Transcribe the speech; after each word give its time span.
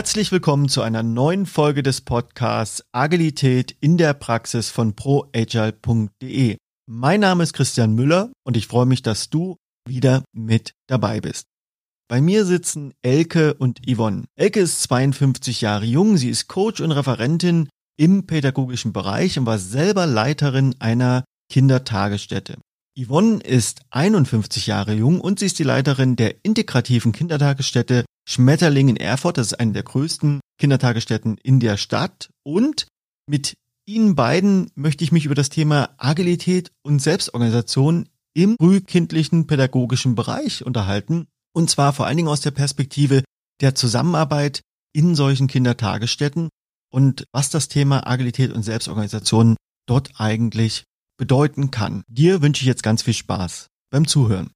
Herzlich 0.00 0.32
willkommen 0.32 0.70
zu 0.70 0.80
einer 0.80 1.02
neuen 1.02 1.44
Folge 1.44 1.82
des 1.82 2.00
Podcasts 2.00 2.82
Agilität 2.90 3.76
in 3.82 3.98
der 3.98 4.14
Praxis 4.14 4.70
von 4.70 4.96
proagile.de. 4.96 6.56
Mein 6.86 7.20
Name 7.20 7.42
ist 7.42 7.52
Christian 7.52 7.94
Müller 7.94 8.32
und 8.42 8.56
ich 8.56 8.66
freue 8.66 8.86
mich, 8.86 9.02
dass 9.02 9.28
du 9.28 9.56
wieder 9.86 10.24
mit 10.32 10.72
dabei 10.86 11.20
bist. 11.20 11.48
Bei 12.08 12.22
mir 12.22 12.46
sitzen 12.46 12.94
Elke 13.02 13.52
und 13.52 13.82
Yvonne. 13.86 14.24
Elke 14.36 14.60
ist 14.60 14.80
52 14.84 15.60
Jahre 15.60 15.84
jung, 15.84 16.16
sie 16.16 16.30
ist 16.30 16.48
Coach 16.48 16.80
und 16.80 16.92
Referentin 16.92 17.68
im 17.98 18.26
pädagogischen 18.26 18.94
Bereich 18.94 19.38
und 19.38 19.44
war 19.44 19.58
selber 19.58 20.06
Leiterin 20.06 20.76
einer 20.78 21.24
Kindertagesstätte. 21.52 22.56
Yvonne 23.00 23.40
ist 23.40 23.80
51 23.90 24.66
Jahre 24.66 24.92
jung 24.92 25.20
und 25.20 25.38
sie 25.38 25.46
ist 25.46 25.58
die 25.58 25.64
Leiterin 25.64 26.16
der 26.16 26.44
integrativen 26.44 27.12
Kindertagesstätte 27.12 28.04
Schmetterling 28.28 28.88
in 28.88 28.96
Erfurt. 28.96 29.38
Das 29.38 29.48
ist 29.48 29.60
eine 29.60 29.72
der 29.72 29.84
größten 29.84 30.40
Kindertagesstätten 30.58 31.38
in 31.38 31.60
der 31.60 31.76
Stadt. 31.76 32.30
Und 32.42 32.88
mit 33.26 33.54
Ihnen 33.86 34.14
beiden 34.14 34.70
möchte 34.74 35.02
ich 35.02 35.12
mich 35.12 35.24
über 35.24 35.34
das 35.34 35.48
Thema 35.48 35.90
Agilität 35.96 36.70
und 36.82 37.00
Selbstorganisation 37.00 38.08
im 38.34 38.56
frühkindlichen 38.60 39.46
pädagogischen 39.46 40.14
Bereich 40.14 40.64
unterhalten. 40.64 41.26
Und 41.52 41.70
zwar 41.70 41.92
vor 41.92 42.06
allen 42.06 42.18
Dingen 42.18 42.28
aus 42.28 42.42
der 42.42 42.52
Perspektive 42.52 43.24
der 43.60 43.74
Zusammenarbeit 43.74 44.60
in 44.92 45.14
solchen 45.14 45.46
Kindertagesstätten 45.46 46.50
und 46.92 47.24
was 47.32 47.50
das 47.50 47.68
Thema 47.68 48.06
Agilität 48.06 48.52
und 48.52 48.62
Selbstorganisation 48.62 49.56
dort 49.86 50.10
eigentlich 50.16 50.84
bedeuten 51.20 51.70
kann. 51.70 52.02
Dir 52.08 52.40
wünsche 52.40 52.62
ich 52.62 52.66
jetzt 52.66 52.82
ganz 52.82 53.02
viel 53.02 53.12
Spaß 53.12 53.68
beim 53.90 54.06
Zuhören. 54.06 54.50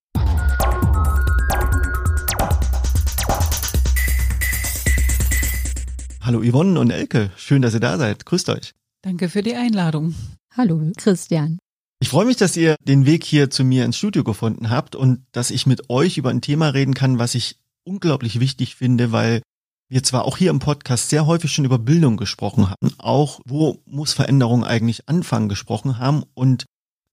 Hallo 6.23 6.43
Yvonne 6.43 6.81
und 6.81 6.91
Elke, 6.91 7.31
schön, 7.37 7.61
dass 7.61 7.75
ihr 7.75 7.81
da 7.81 7.99
seid. 7.99 8.25
Grüßt 8.25 8.49
euch. 8.49 8.73
Danke 9.03 9.29
für 9.29 9.43
die 9.43 9.55
Einladung. 9.55 10.15
Hallo 10.57 10.91
Christian. 10.97 11.59
Ich 12.01 12.09
freue 12.09 12.25
mich, 12.25 12.39
dass 12.39 12.57
ihr 12.57 12.77
den 12.81 13.05
Weg 13.05 13.25
hier 13.25 13.51
zu 13.51 13.63
mir 13.63 13.85
ins 13.85 13.99
Studio 13.99 14.25
gefunden 14.25 14.71
habt 14.71 14.97
und 14.97 15.27
dass 15.33 15.51
ich 15.51 15.67
mit 15.67 15.91
euch 15.91 16.17
über 16.17 16.31
ein 16.31 16.41
Thema 16.41 16.71
reden 16.71 16.95
kann, 16.95 17.19
was 17.19 17.35
ich 17.35 17.59
unglaublich 17.85 18.41
wichtig 18.41 18.75
finde, 18.75 19.13
weil 19.13 19.43
wir 19.89 20.03
zwar 20.03 20.25
auch 20.25 20.37
hier 20.37 20.51
im 20.51 20.59
Podcast 20.59 21.11
sehr 21.11 21.27
häufig 21.27 21.53
schon 21.53 21.65
über 21.65 21.79
Bildung 21.79 22.17
gesprochen 22.17 22.71
haben, 22.71 22.93
auch 22.99 23.41
wo 23.45 23.83
muss 23.87 24.13
Veränderung 24.13 24.65
eigentlich 24.65 25.09
anfangen 25.09 25.49
gesprochen 25.49 25.99
haben 25.99 26.25
und 26.35 26.65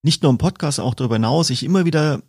nicht 0.03 0.23
nur 0.23 0.31
im 0.31 0.37
Podcast, 0.37 0.79
auch 0.79 0.95
darüber 0.95 1.15
hinaus, 1.15 1.49
ich 1.49 1.63
immer 1.63 1.85
wieder 1.85 2.21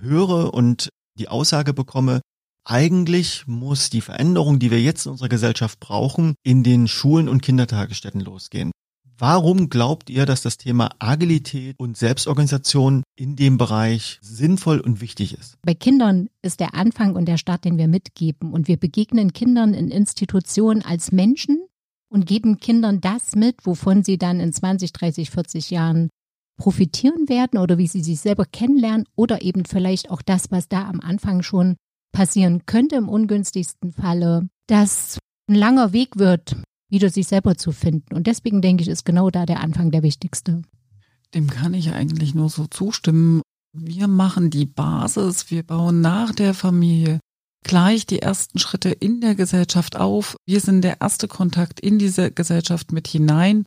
höre 0.00 0.54
und 0.54 0.88
die 1.18 1.28
Aussage 1.28 1.74
bekomme, 1.74 2.20
eigentlich 2.64 3.46
muss 3.46 3.90
die 3.90 4.00
Veränderung, 4.00 4.58
die 4.58 4.70
wir 4.70 4.80
jetzt 4.80 5.06
in 5.06 5.12
unserer 5.12 5.28
Gesellschaft 5.28 5.80
brauchen, 5.80 6.34
in 6.42 6.62
den 6.62 6.86
Schulen 6.86 7.28
und 7.28 7.42
Kindertagesstätten 7.42 8.20
losgehen. 8.20 8.72
Warum 9.20 9.68
glaubt 9.68 10.10
ihr, 10.10 10.26
dass 10.26 10.42
das 10.42 10.58
Thema 10.58 10.90
Agilität 11.00 11.74
und 11.76 11.96
Selbstorganisation 11.96 13.02
in 13.16 13.34
dem 13.34 13.58
Bereich 13.58 14.18
sinnvoll 14.22 14.78
und 14.78 15.00
wichtig 15.00 15.36
ist? 15.36 15.56
Bei 15.62 15.74
Kindern 15.74 16.28
ist 16.40 16.60
der 16.60 16.74
Anfang 16.74 17.16
und 17.16 17.26
der 17.26 17.36
Start, 17.36 17.64
den 17.64 17.78
wir 17.78 17.88
mitgeben. 17.88 18.52
Und 18.52 18.68
wir 18.68 18.76
begegnen 18.76 19.32
Kindern 19.32 19.74
in 19.74 19.90
Institutionen 19.90 20.84
als 20.84 21.10
Menschen 21.10 21.66
und 22.08 22.26
geben 22.26 22.60
Kindern 22.60 23.00
das 23.00 23.34
mit, 23.34 23.66
wovon 23.66 24.04
sie 24.04 24.18
dann 24.18 24.38
in 24.38 24.52
20, 24.52 24.92
30, 24.92 25.30
40 25.30 25.70
Jahren 25.70 26.10
profitieren 26.56 27.28
werden 27.28 27.58
oder 27.58 27.76
wie 27.76 27.88
sie 27.88 28.04
sich 28.04 28.20
selber 28.20 28.44
kennenlernen 28.44 29.04
oder 29.16 29.42
eben 29.42 29.64
vielleicht 29.64 30.10
auch 30.10 30.22
das, 30.22 30.52
was 30.52 30.68
da 30.68 30.88
am 30.88 31.00
Anfang 31.00 31.42
schon 31.42 31.74
passieren 32.12 32.66
könnte 32.66 32.94
im 32.94 33.08
ungünstigsten 33.08 33.92
Falle, 33.92 34.48
dass 34.68 35.18
ein 35.48 35.56
langer 35.56 35.92
Weg 35.92 36.18
wird, 36.18 36.56
wieder 36.88 37.10
sich 37.10 37.26
selber 37.26 37.56
zu 37.56 37.72
finden. 37.72 38.14
Und 38.14 38.26
deswegen 38.26 38.62
denke 38.62 38.82
ich, 38.82 38.88
ist 38.88 39.04
genau 39.04 39.30
da 39.30 39.46
der 39.46 39.60
Anfang 39.60 39.90
der 39.90 40.02
wichtigste. 40.02 40.62
Dem 41.34 41.48
kann 41.48 41.74
ich 41.74 41.92
eigentlich 41.92 42.34
nur 42.34 42.48
so 42.48 42.66
zustimmen. 42.66 43.42
Wir 43.72 44.08
machen 44.08 44.50
die 44.50 44.66
Basis, 44.66 45.50
wir 45.50 45.62
bauen 45.62 46.00
nach 46.00 46.32
der 46.32 46.54
Familie 46.54 47.20
gleich 47.64 48.06
die 48.06 48.22
ersten 48.22 48.58
Schritte 48.58 48.90
in 48.90 49.20
der 49.20 49.34
Gesellschaft 49.34 49.96
auf. 49.96 50.36
Wir 50.46 50.60
sind 50.60 50.82
der 50.82 51.00
erste 51.00 51.28
Kontakt 51.28 51.80
in 51.80 51.98
diese 51.98 52.30
Gesellschaft 52.30 52.92
mit 52.92 53.08
hinein. 53.08 53.64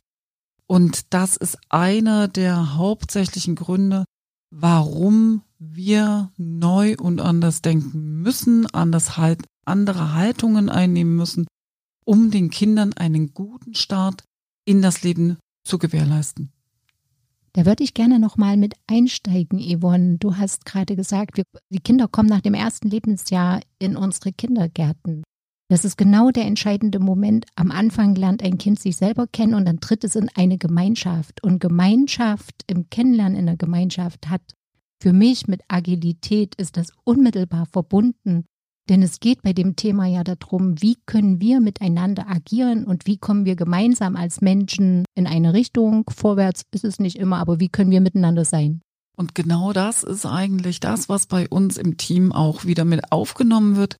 Und 0.66 1.12
das 1.12 1.36
ist 1.36 1.58
einer 1.68 2.28
der 2.28 2.76
hauptsächlichen 2.76 3.54
Gründe, 3.54 4.04
warum 4.50 5.42
wir 5.58 6.32
neu 6.36 6.96
und 6.96 7.20
anders 7.20 7.62
denken 7.62 8.22
müssen, 8.22 8.66
anders 8.66 9.16
halt, 9.16 9.44
andere 9.64 10.14
Haltungen 10.14 10.68
einnehmen 10.68 11.14
müssen, 11.14 11.46
um 12.04 12.30
den 12.30 12.50
Kindern 12.50 12.92
einen 12.94 13.34
guten 13.34 13.74
Start 13.74 14.24
in 14.64 14.82
das 14.82 15.02
Leben 15.02 15.38
zu 15.64 15.78
gewährleisten. 15.78 16.52
Da 17.54 17.66
würde 17.66 17.84
ich 17.84 17.92
gerne 17.92 18.18
noch 18.18 18.38
mal 18.38 18.56
mit 18.56 18.74
einsteigen, 18.86 19.60
Yvonne. 19.60 20.16
Du 20.18 20.36
hast 20.36 20.64
gerade 20.64 20.96
gesagt, 20.96 21.36
wir, 21.36 21.44
die 21.68 21.80
Kinder 21.80 22.08
kommen 22.08 22.28
nach 22.28 22.40
dem 22.40 22.54
ersten 22.54 22.88
Lebensjahr 22.88 23.60
in 23.78 23.94
unsere 23.96 24.32
Kindergärten. 24.32 25.22
Das 25.68 25.84
ist 25.84 25.96
genau 25.96 26.30
der 26.30 26.46
entscheidende 26.46 26.98
Moment. 26.98 27.46
Am 27.54 27.70
Anfang 27.70 28.14
lernt 28.14 28.42
ein 28.42 28.58
Kind 28.58 28.80
sich 28.80 28.96
selber 28.96 29.26
kennen 29.26 29.54
und 29.54 29.66
dann 29.66 29.80
tritt 29.80 30.04
es 30.04 30.16
in 30.16 30.30
eine 30.34 30.56
Gemeinschaft. 30.56 31.42
Und 31.42 31.60
Gemeinschaft 31.60 32.54
im 32.66 32.88
Kennenlernen 32.88 33.38
in 33.38 33.46
der 33.46 33.56
Gemeinschaft 33.56 34.28
hat 34.28 34.42
für 35.02 35.12
mich 35.12 35.46
mit 35.46 35.62
Agilität 35.68 36.54
ist 36.54 36.76
das 36.76 36.88
unmittelbar 37.04 37.66
verbunden 37.66 38.44
denn 38.88 39.02
es 39.02 39.20
geht 39.20 39.42
bei 39.42 39.52
dem 39.52 39.76
Thema 39.76 40.06
ja 40.06 40.24
darum, 40.24 40.80
wie 40.82 40.96
können 41.06 41.40
wir 41.40 41.60
miteinander 41.60 42.28
agieren 42.28 42.84
und 42.84 43.06
wie 43.06 43.16
kommen 43.16 43.44
wir 43.44 43.56
gemeinsam 43.56 44.16
als 44.16 44.40
Menschen 44.40 45.04
in 45.14 45.26
eine 45.26 45.52
Richtung. 45.52 46.04
Vorwärts 46.10 46.62
ist 46.72 46.84
es 46.84 46.98
nicht 46.98 47.16
immer, 47.16 47.38
aber 47.38 47.60
wie 47.60 47.68
können 47.68 47.90
wir 47.90 48.00
miteinander 48.00 48.44
sein? 48.44 48.80
Und 49.16 49.34
genau 49.34 49.72
das 49.72 50.02
ist 50.02 50.26
eigentlich 50.26 50.80
das, 50.80 51.08
was 51.08 51.26
bei 51.26 51.48
uns 51.48 51.76
im 51.76 51.96
Team 51.96 52.32
auch 52.32 52.64
wieder 52.64 52.84
mit 52.84 53.12
aufgenommen 53.12 53.76
wird. 53.76 53.96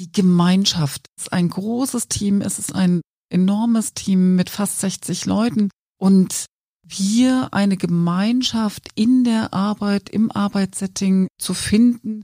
Die 0.00 0.10
Gemeinschaft 0.10 1.06
ist 1.16 1.32
ein 1.32 1.48
großes 1.48 2.08
Team, 2.08 2.40
es 2.40 2.58
ist 2.58 2.74
ein 2.74 3.00
enormes 3.30 3.94
Team 3.94 4.34
mit 4.34 4.50
fast 4.50 4.80
60 4.80 5.26
Leuten 5.26 5.70
und 5.98 6.46
wir 6.82 7.48
eine 7.52 7.76
Gemeinschaft 7.76 8.88
in 8.94 9.24
der 9.24 9.52
Arbeit, 9.52 10.08
im 10.08 10.30
Arbeitssetting 10.30 11.26
zu 11.38 11.54
finden, 11.54 12.22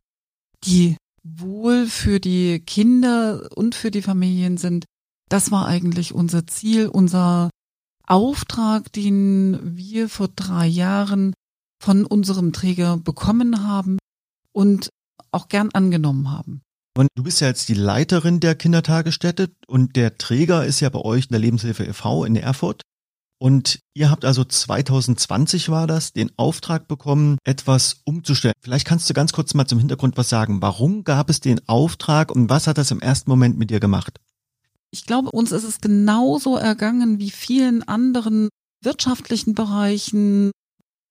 die 0.65 0.97
wohl 1.25 1.87
für 1.87 2.21
die 2.21 2.61
Kinder 2.61 3.49
und 3.55 3.75
für 3.75 3.91
die 3.91 4.03
Familien 4.03 4.57
sind. 4.57 4.85
Das 5.29 5.51
war 5.51 5.67
eigentlich 5.67 6.13
unser 6.13 6.47
Ziel, 6.47 6.89
unser 6.89 7.51
Auftrag, 8.07 8.93
den 8.93 9.77
wir 9.77 10.09
vor 10.09 10.29
drei 10.29 10.67
Jahren 10.67 11.35
von 11.83 12.05
unserem 12.05 12.53
Träger 12.53 12.97
bekommen 12.99 13.67
haben 13.67 13.99
und 14.53 14.91
auch 15.31 15.49
gern 15.49 15.71
angenommen 15.73 16.31
haben. 16.31 16.63
Du 17.15 17.23
bist 17.23 17.41
ja 17.41 17.49
jetzt 17.49 17.69
die 17.69 17.75
Leiterin 17.75 18.41
der 18.41 18.55
Kindertagesstätte 18.55 19.51
und 19.67 19.97
der 19.97 20.19
Träger 20.19 20.67
ist 20.67 20.81
ja 20.81 20.91
bei 20.91 21.01
euch 21.01 21.25
in 21.25 21.31
der 21.31 21.39
Lebenshilfe 21.39 21.85
e.V. 21.85 22.25
in 22.25 22.37
Erfurt. 22.37 22.83
Und 23.43 23.81
ihr 23.93 24.09
habt 24.09 24.25
also 24.25 24.45
2020 24.45 25.69
war 25.69 25.89
das, 25.89 26.13
den 26.13 26.31
Auftrag 26.37 26.87
bekommen, 26.87 27.39
etwas 27.43 28.03
umzustellen. 28.05 28.55
Vielleicht 28.61 28.87
kannst 28.87 29.11
du 29.11 29.15
ganz 29.15 29.33
kurz 29.33 29.53
mal 29.53 29.67
zum 29.67 29.81
Hintergrund 29.81 30.17
was 30.17 30.29
sagen. 30.29 30.63
Warum 30.63 31.03
gab 31.03 31.29
es 31.29 31.41
den 31.41 31.61
Auftrag 31.69 32.31
und 32.31 32.51
was 32.51 32.69
hat 32.69 32.79
das 32.79 32.93
im 32.93 33.01
ersten 33.01 33.29
Moment 33.29 33.59
mit 33.59 33.71
dir 33.71 33.81
gemacht? 33.81 34.21
Ich 34.93 35.07
glaube, 35.07 35.33
uns 35.33 35.51
ist 35.51 35.65
es 35.65 35.81
genauso 35.81 36.57
ergangen 36.57 37.19
wie 37.19 37.33
vielen 37.33 37.83
anderen 37.83 38.49
wirtschaftlichen 38.81 39.55
Bereichen. 39.55 40.53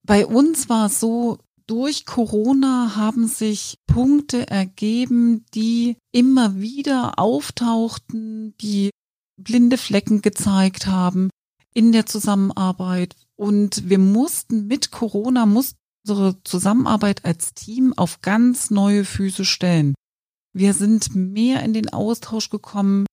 Bei 0.01 0.25
uns 0.25 0.69
war 0.69 0.85
es 0.85 1.01
so, 1.01 1.37
durch 1.67 2.05
Corona 2.05 2.93
haben 2.95 3.27
sich 3.27 3.75
Punkte 3.87 4.49
ergeben, 4.49 5.43
die 5.53 5.97
immer 6.13 6.55
wieder 6.55 7.19
auftauchten, 7.19 8.55
die 8.61 8.89
blinde 9.35 9.77
Flecken 9.77 10.21
gezeigt 10.21 10.87
haben, 10.87 11.29
in 11.73 11.91
der 11.91 12.05
Zusammenarbeit. 12.05 13.15
Und 13.35 13.89
wir 13.89 13.99
mussten 13.99 14.67
mit 14.67 14.91
Corona, 14.91 15.45
mussten 15.45 15.77
unsere 16.05 16.41
Zusammenarbeit 16.43 17.25
als 17.25 17.53
Team 17.53 17.93
auf 17.95 18.21
ganz 18.21 18.71
neue 18.71 19.05
Füße 19.05 19.45
stellen. 19.45 19.93
Wir 20.53 20.73
sind 20.73 21.15
mehr 21.15 21.63
in 21.63 21.73
den 21.73 21.89
Austausch 21.89 22.49
gekommen, 22.49 23.05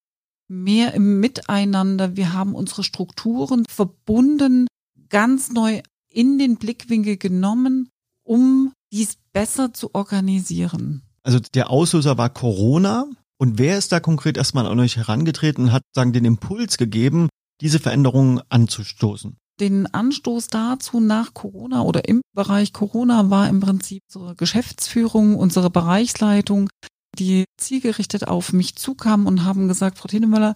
mehr 0.47 0.93
im 0.93 1.19
Miteinander. 1.19 2.17
Wir 2.17 2.33
haben 2.33 2.55
unsere 2.55 2.83
Strukturen 2.83 3.63
verbunden, 3.69 4.67
ganz 5.09 5.51
neu 5.51 5.81
in 6.11 6.37
den 6.37 6.57
Blickwinkel 6.57 7.17
genommen, 7.17 7.89
um 8.23 8.73
dies 8.91 9.17
besser 9.31 9.73
zu 9.73 9.93
organisieren. 9.93 11.03
Also 11.23 11.39
der 11.39 11.69
Auslöser 11.69 12.17
war 12.17 12.29
Corona. 12.29 13.05
Und 13.37 13.57
wer 13.57 13.77
ist 13.77 13.91
da 13.93 14.01
konkret 14.01 14.35
erstmal 14.35 14.65
an 14.65 14.79
euch 14.79 14.97
herangetreten 14.97 15.65
und 15.65 15.71
hat 15.71 15.83
sagen 15.95 16.11
den 16.11 16.25
Impuls 16.25 16.77
gegeben, 16.77 17.28
diese 17.61 17.79
Veränderungen 17.79 18.41
anzustoßen? 18.49 19.37
Den 19.59 19.93
Anstoß 19.93 20.47
dazu 20.47 20.99
nach 21.01 21.33
Corona 21.33 21.81
oder 21.81 22.07
im 22.07 22.21
Bereich 22.33 22.71
Corona 22.71 23.29
war 23.29 23.49
im 23.49 23.59
Prinzip 23.59 24.01
unsere 24.13 24.35
Geschäftsführung, 24.35 25.35
unsere 25.35 25.69
Bereichsleitung, 25.69 26.69
die 27.17 27.43
zielgerichtet 27.57 28.27
auf 28.27 28.53
mich 28.53 28.75
zukamen 28.75 29.27
und 29.27 29.43
haben 29.43 29.67
gesagt, 29.67 29.97
Frau 29.97 30.07
Tinemöller, 30.07 30.55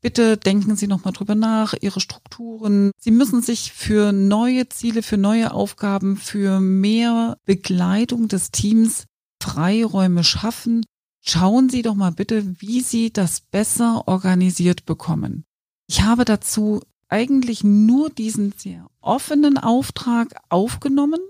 bitte 0.00 0.36
denken 0.36 0.76
Sie 0.76 0.86
nochmal 0.86 1.12
drüber 1.12 1.34
nach, 1.34 1.74
Ihre 1.80 2.00
Strukturen. 2.00 2.92
Sie 3.00 3.10
müssen 3.10 3.42
sich 3.42 3.72
für 3.72 4.12
neue 4.12 4.68
Ziele, 4.68 5.02
für 5.02 5.16
neue 5.16 5.52
Aufgaben, 5.52 6.16
für 6.16 6.60
mehr 6.60 7.38
Begleitung 7.44 8.28
des 8.28 8.52
Teams 8.52 9.06
Freiräume 9.42 10.22
schaffen. 10.22 10.84
Schauen 11.20 11.68
Sie 11.68 11.82
doch 11.82 11.94
mal 11.96 12.12
bitte, 12.12 12.60
wie 12.60 12.80
Sie 12.80 13.12
das 13.12 13.40
besser 13.40 14.06
organisiert 14.06 14.86
bekommen. 14.86 15.44
Ich 15.88 16.02
habe 16.02 16.24
dazu 16.24 16.80
eigentlich 17.08 17.62
nur 17.64 18.10
diesen 18.10 18.52
sehr 18.56 18.88
offenen 19.00 19.58
Auftrag 19.58 20.34
aufgenommen. 20.48 21.20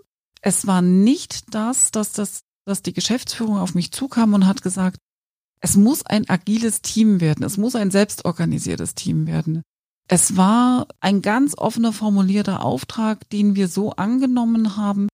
Es 0.40 0.66
war 0.66 0.82
nicht 0.82 1.54
das, 1.54 1.90
dass 1.90 2.12
das, 2.12 2.40
dass 2.64 2.82
die 2.82 2.92
Geschäftsführung 2.92 3.58
auf 3.58 3.74
mich 3.74 3.92
zukam 3.92 4.34
und 4.34 4.46
hat 4.46 4.62
gesagt, 4.62 4.98
es 5.60 5.76
muss 5.76 6.04
ein 6.04 6.28
agiles 6.28 6.82
Team 6.82 7.20
werden. 7.20 7.44
Es 7.44 7.56
muss 7.56 7.74
ein 7.74 7.90
selbstorganisiertes 7.90 8.94
Team 8.94 9.26
werden. 9.26 9.62
Es 10.08 10.36
war 10.36 10.86
ein 11.00 11.20
ganz 11.20 11.58
offener 11.58 11.92
formulierter 11.92 12.64
Auftrag, 12.64 13.28
den 13.30 13.56
wir 13.56 13.68
so 13.68 13.92
angenommen 13.92 14.76
haben 14.76 15.08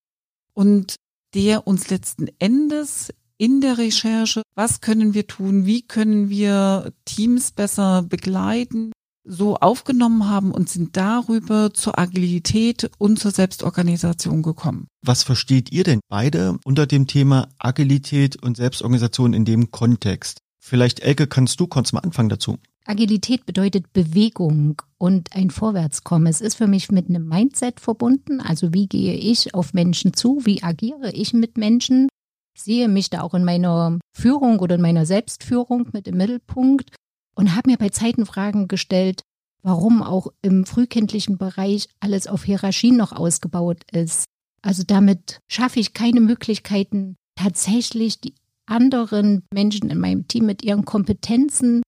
und 0.54 0.96
der 1.34 1.66
uns 1.66 1.88
letzten 1.88 2.28
Endes 2.38 3.12
in 3.38 3.60
der 3.60 3.78
Recherche, 3.78 4.42
was 4.54 4.82
können 4.82 5.14
wir 5.14 5.26
tun, 5.26 5.64
wie 5.64 5.82
können 5.82 6.28
wir 6.28 6.92
Teams 7.06 7.52
besser 7.52 8.02
begleiten, 8.02 8.91
so 9.24 9.56
aufgenommen 9.56 10.28
haben 10.28 10.50
und 10.50 10.68
sind 10.68 10.96
darüber 10.96 11.72
zur 11.72 11.98
Agilität 11.98 12.90
und 12.98 13.18
zur 13.18 13.30
Selbstorganisation 13.30 14.42
gekommen. 14.42 14.88
Was 15.02 15.22
versteht 15.22 15.70
ihr 15.72 15.84
denn 15.84 16.00
beide 16.08 16.58
unter 16.64 16.86
dem 16.86 17.06
Thema 17.06 17.48
Agilität 17.58 18.42
und 18.42 18.56
Selbstorganisation 18.56 19.32
in 19.32 19.44
dem 19.44 19.70
Kontext? 19.70 20.38
Vielleicht, 20.58 21.00
Elke, 21.00 21.26
kannst 21.26 21.58
du 21.60 21.66
kurz 21.66 21.92
mal 21.92 22.00
anfangen 22.00 22.28
dazu? 22.28 22.58
Agilität 22.84 23.46
bedeutet 23.46 23.92
Bewegung 23.92 24.82
und 24.98 25.34
ein 25.34 25.50
Vorwärtskommen. 25.50 26.26
Es 26.26 26.40
ist 26.40 26.56
für 26.56 26.66
mich 26.66 26.90
mit 26.90 27.08
einem 27.08 27.28
Mindset 27.28 27.80
verbunden. 27.80 28.40
Also 28.40 28.74
wie 28.74 28.88
gehe 28.88 29.14
ich 29.14 29.54
auf 29.54 29.72
Menschen 29.72 30.14
zu? 30.14 30.40
Wie 30.44 30.62
agiere 30.62 31.12
ich 31.12 31.32
mit 31.32 31.56
Menschen? 31.56 32.08
Ich 32.54 32.62
sehe 32.62 32.88
mich 32.88 33.08
da 33.08 33.22
auch 33.22 33.34
in 33.34 33.44
meiner 33.44 33.98
Führung 34.12 34.58
oder 34.58 34.74
in 34.74 34.82
meiner 34.82 35.06
Selbstführung 35.06 35.88
mit 35.92 36.08
im 36.08 36.16
Mittelpunkt 36.16 36.90
und 37.34 37.54
habe 37.54 37.70
mir 37.70 37.78
bei 37.78 37.88
Zeiten 37.88 38.26
Fragen 38.26 38.68
gestellt, 38.68 39.22
warum 39.62 40.02
auch 40.02 40.28
im 40.42 40.66
frühkindlichen 40.66 41.38
Bereich 41.38 41.88
alles 42.00 42.26
auf 42.26 42.44
Hierarchien 42.44 42.96
noch 42.96 43.12
ausgebaut 43.12 43.82
ist. 43.92 44.24
Also 44.60 44.82
damit 44.84 45.40
schaffe 45.48 45.80
ich 45.80 45.92
keine 45.92 46.20
Möglichkeiten, 46.20 47.16
tatsächlich 47.34 48.20
die 48.20 48.34
anderen 48.66 49.44
Menschen 49.52 49.90
in 49.90 49.98
meinem 49.98 50.28
Team 50.28 50.46
mit 50.46 50.62
ihren 50.62 50.84
Kompetenzen 50.84 51.82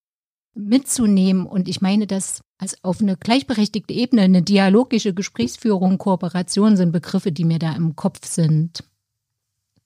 mitzunehmen. 0.55 1.47
Und 1.47 1.69
ich 1.69 1.81
meine 1.81 2.07
das 2.07 2.41
als 2.59 2.83
auf 2.83 3.01
eine 3.01 3.17
gleichberechtigte 3.17 3.93
Ebene, 3.93 4.23
eine 4.23 4.43
dialogische 4.43 5.15
Gesprächsführung, 5.15 5.99
Kooperation 5.99 6.77
sind 6.77 6.93
Begriffe, 6.93 7.33
die 7.33 7.45
mir 7.45 7.59
da 7.59 7.75
im 7.75 7.97
Kopf 7.97 8.27
sind. 8.27 8.85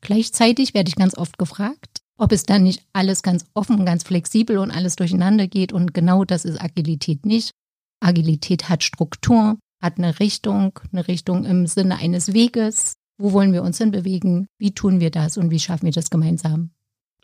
Gleichzeitig 0.01 0.75
werde 0.75 0.89
ich 0.89 0.97
ganz 0.97 1.17
oft 1.17 1.39
gefragt, 1.39 1.98
ob 2.19 2.33
es 2.33 2.43
dann 2.43 2.65
nicht 2.65 2.83
alles 2.93 3.23
ganz 3.23 3.47
offen, 3.55 3.87
ganz 3.87 4.03
flexibel 4.03 4.59
und 4.59 4.71
alles 4.71 4.97
durcheinander 4.97 5.47
geht. 5.47 5.73
Und 5.73 5.95
genau 5.95 6.25
das 6.25 6.45
ist 6.45 6.61
Agilität 6.61 7.25
nicht. 7.25 7.53
Agilität 8.01 8.69
hat 8.69 8.83
Struktur, 8.83 9.57
hat 9.81 9.99
eine 9.99 10.21
Richtung, 10.21 10.79
eine 10.93 11.09
Richtung 11.09 11.45
im 11.45 11.67
Sinne 11.67 11.97
eines 11.97 12.35
Weges. 12.35 12.95
Wo 13.19 13.33
wollen 13.33 13.53
wir 13.53 13.63
uns 13.63 13.79
hinbewegen? 13.79 14.47
Wie 14.59 14.73
tun 14.73 15.01
wir 15.01 15.11
das 15.11 15.39
und 15.39 15.51
wie 15.51 15.59
schaffen 15.59 15.87
wir 15.87 15.93
das 15.93 16.11
gemeinsam? 16.11 16.71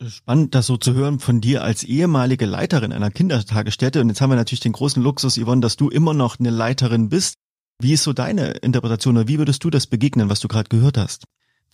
Spannend, 0.08 0.54
das 0.56 0.66
so 0.66 0.76
zu 0.76 0.94
hören 0.94 1.20
von 1.20 1.40
dir 1.40 1.62
als 1.62 1.84
ehemalige 1.84 2.46
Leiterin 2.46 2.92
einer 2.92 3.12
Kindertagesstätte. 3.12 4.00
Und 4.00 4.08
jetzt 4.08 4.20
haben 4.20 4.30
wir 4.30 4.36
natürlich 4.36 4.60
den 4.60 4.72
großen 4.72 5.02
Luxus, 5.02 5.38
Yvonne, 5.38 5.60
dass 5.60 5.76
du 5.76 5.88
immer 5.88 6.14
noch 6.14 6.38
eine 6.38 6.50
Leiterin 6.50 7.08
bist. 7.08 7.36
Wie 7.80 7.92
ist 7.92 8.02
so 8.02 8.12
deine 8.12 8.52
Interpretation 8.52 9.16
oder 9.16 9.28
wie 9.28 9.38
würdest 9.38 9.62
du 9.62 9.70
das 9.70 9.86
begegnen, 9.86 10.28
was 10.28 10.40
du 10.40 10.48
gerade 10.48 10.68
gehört 10.68 10.98
hast? 10.98 11.24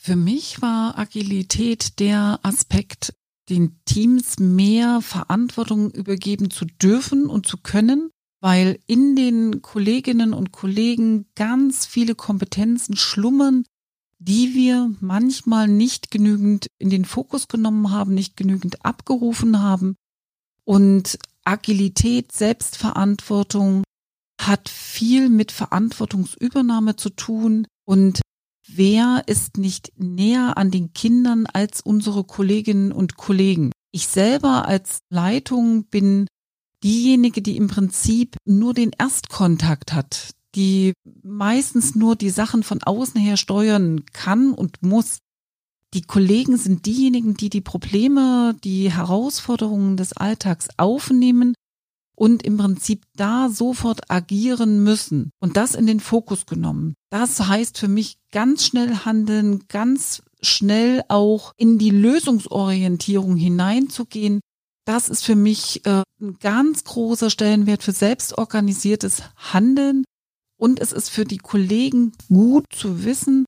Für 0.03 0.17
mich 0.17 0.63
war 0.63 0.97
Agilität 0.97 2.01
der 2.01 2.41
Aspekt, 2.43 3.13
den 3.51 3.79
Teams 3.85 4.39
mehr 4.39 5.03
Verantwortung 5.03 5.91
übergeben 5.91 6.51
zu 6.51 6.65
dürfen 6.65 7.27
und 7.27 7.47
zu 7.47 7.59
können, 7.59 8.11
weil 8.41 8.81
in 8.87 9.15
den 9.15 9.61
Kolleginnen 9.61 10.33
und 10.33 10.53
Kollegen 10.53 11.27
ganz 11.35 11.85
viele 11.85 12.15
Kompetenzen 12.15 12.97
schlummern, 12.97 13.67
die 14.19 14.55
wir 14.55 14.91
manchmal 15.01 15.69
nicht 15.69 16.11
genügend 16.11 16.69
in 16.79 16.89
den 16.89 17.05
Fokus 17.05 17.47
genommen 17.47 17.91
haben, 17.91 18.15
nicht 18.15 18.39
genügend 18.39 18.83
abgerufen 18.87 19.61
haben. 19.61 19.97
Und 20.65 21.19
Agilität, 21.45 22.33
Selbstverantwortung 22.33 23.85
hat 24.41 24.71
viel 24.71 25.29
mit 25.29 25.53
Verantwortungsübernahme 25.53 26.97
zu 26.97 27.11
tun 27.11 27.67
und 27.85 28.23
wer 28.69 29.23
ist 29.27 29.57
nicht 29.59 29.93
näher 29.97 30.57
an 30.57 30.71
den 30.71 30.93
Kindern 30.93 31.47
als 31.47 31.81
unsere 31.81 32.25
Kolleginnen 32.25 32.93
und 32.93 33.17
Kollegen? 33.17 33.73
Ich 33.93 34.07
selber 34.07 34.67
als 34.67 35.01
Leitung 35.11 35.85
bin 35.85 36.27
diejenige, 36.83 37.43
die 37.43 37.57
im 37.57 37.69
Prinzip 37.69 38.37
nur 38.45 38.75
den 38.75 38.91
Erstkontakt 38.97 39.93
hat, 39.93 40.35
die 40.55 40.93
meistens 41.23 41.95
nur 41.95 42.17
die 42.17 42.31
Sachen 42.31 42.63
von 42.63 42.83
außen 42.83 43.21
her 43.21 43.37
steuern 43.37 44.05
kann 44.13 44.53
und 44.53 44.83
muss. 44.83 45.19
Die 45.93 46.03
Kollegen 46.03 46.57
sind 46.57 46.87
diejenigen, 46.87 47.35
die 47.35 47.51
die 47.51 47.61
Probleme, 47.61 48.55
die 48.63 48.93
Herausforderungen 48.93 49.97
des 49.97 50.13
Alltags 50.13 50.69
aufnehmen 50.77 51.55
und 52.21 52.43
im 52.43 52.59
Prinzip 52.59 53.07
da 53.17 53.49
sofort 53.49 54.11
agieren 54.11 54.85
müssen 54.85 55.31
und 55.41 55.57
das 55.57 55.75
in 55.75 55.87
den 55.87 56.01
Fokus 56.01 56.45
genommen. 56.45 56.95
Das 57.09 57.49
heißt 57.49 57.79
für 57.79 57.89
mich 57.89 58.19
ganz 58.31 58.67
schnell 58.67 58.95
handeln, 59.07 59.65
ganz 59.69 60.23
schnell 60.43 61.03
auch 61.09 61.55
in 61.57 61.79
die 61.79 61.89
Lösungsorientierung 61.89 63.37
hineinzugehen. 63.37 64.41
Das 64.85 65.09
ist 65.09 65.25
für 65.25 65.35
mich 65.35 65.87
äh, 65.87 66.03
ein 66.21 66.37
ganz 66.41 66.85
großer 66.85 67.31
Stellenwert 67.31 67.83
für 67.83 67.93
selbstorganisiertes 67.93 69.23
Handeln. 69.37 70.05
Und 70.59 70.79
es 70.79 70.93
ist 70.93 71.09
für 71.09 71.25
die 71.25 71.39
Kollegen 71.39 72.13
gut 72.29 72.67
zu 72.71 73.03
wissen, 73.03 73.47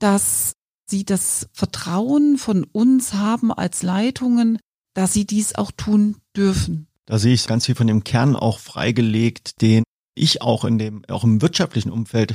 dass 0.00 0.54
sie 0.90 1.04
das 1.04 1.46
Vertrauen 1.52 2.36
von 2.36 2.64
uns 2.64 3.14
haben 3.14 3.52
als 3.52 3.84
Leitungen, 3.84 4.58
dass 4.94 5.12
sie 5.12 5.24
dies 5.24 5.54
auch 5.54 5.70
tun 5.70 6.16
dürfen. 6.36 6.87
Da 7.08 7.18
sehe 7.18 7.32
ich 7.32 7.46
ganz 7.46 7.66
viel 7.66 7.74
von 7.74 7.86
dem 7.86 8.04
Kern 8.04 8.36
auch 8.36 8.58
freigelegt, 8.58 9.62
den 9.62 9.82
ich 10.14 10.42
auch 10.42 10.64
in 10.64 10.78
dem, 10.78 11.04
auch 11.08 11.24
im 11.24 11.40
wirtschaftlichen 11.40 11.90
Umfeld 11.90 12.34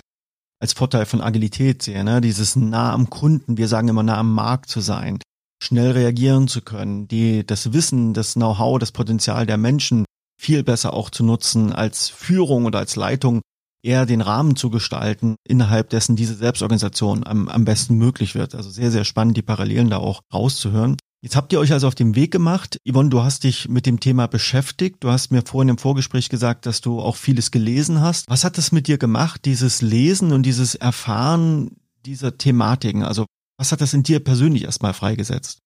als 0.59 0.73
Vorteil 0.73 1.05
von 1.05 1.21
Agilität 1.21 1.83
sehe, 1.83 2.03
ne? 2.03 2.21
Dieses 2.21 2.55
nah 2.55 2.91
am 2.91 3.09
Kunden, 3.09 3.57
wir 3.57 3.67
sagen 3.67 3.89
immer 3.89 4.01
nah 4.01 4.17
am 4.17 4.33
Markt 4.33 4.69
zu 4.69 4.79
sein, 4.79 5.19
schnell 5.61 5.91
reagieren 5.91 6.47
zu 6.47 6.61
können, 6.61 7.07
die, 7.07 7.45
das 7.45 7.73
Wissen, 7.73 8.13
das 8.13 8.33
Know-how, 8.33 8.79
das 8.79 8.91
Potenzial 8.91 9.45
der 9.45 9.57
Menschen 9.57 10.05
viel 10.41 10.63
besser 10.63 10.93
auch 10.93 11.09
zu 11.09 11.23
nutzen 11.23 11.71
als 11.71 12.09
Führung 12.09 12.65
oder 12.65 12.79
als 12.79 12.95
Leitung, 12.95 13.41
eher 13.83 14.05
den 14.05 14.21
Rahmen 14.21 14.55
zu 14.55 14.69
gestalten, 14.69 15.35
innerhalb 15.47 15.89
dessen 15.89 16.15
diese 16.15 16.35
Selbstorganisation 16.35 17.27
am, 17.27 17.47
am 17.47 17.65
besten 17.65 17.95
möglich 17.95 18.33
wird. 18.33 18.55
Also 18.55 18.69
sehr, 18.69 18.89
sehr 18.89 19.03
spannend, 19.03 19.37
die 19.37 19.41
Parallelen 19.41 19.89
da 19.89 19.97
auch 19.97 20.21
rauszuhören. 20.33 20.97
Jetzt 21.23 21.37
habt 21.37 21.53
ihr 21.53 21.59
euch 21.61 21.71
also 21.71 21.87
auf 21.87 21.95
den 21.95 22.15
Weg 22.15 22.31
gemacht. 22.31 22.81
Yvonne, 22.85 23.09
du 23.09 23.23
hast 23.23 23.45
dich 23.45 23.69
mit 23.69 23.85
dem 23.85 24.01
Thema 24.01 24.27
beschäftigt. 24.27 24.97
Du 25.05 25.09
hast 25.09 25.31
mir 25.31 25.41
vorhin 25.41 25.69
im 25.69 25.77
Vorgespräch 25.77 26.27
gesagt, 26.27 26.65
dass 26.65 26.81
du 26.81 26.99
auch 26.99 27.15
vieles 27.15 27.49
gelesen 27.49 28.01
hast. 28.01 28.29
Was 28.29 28.43
hat 28.43 28.57
das 28.57 28.73
mit 28.73 28.89
dir 28.89 28.97
gemacht, 28.97 29.45
dieses 29.45 29.81
Lesen 29.81 30.33
und 30.33 30.43
dieses 30.43 30.75
Erfahren 30.75 31.77
dieser 32.05 32.37
Thematiken? 32.37 33.03
Also 33.03 33.25
was 33.57 33.71
hat 33.71 33.79
das 33.79 33.93
in 33.93 34.03
dir 34.03 34.19
persönlich 34.19 34.65
erstmal 34.65 34.93
freigesetzt? 34.93 35.59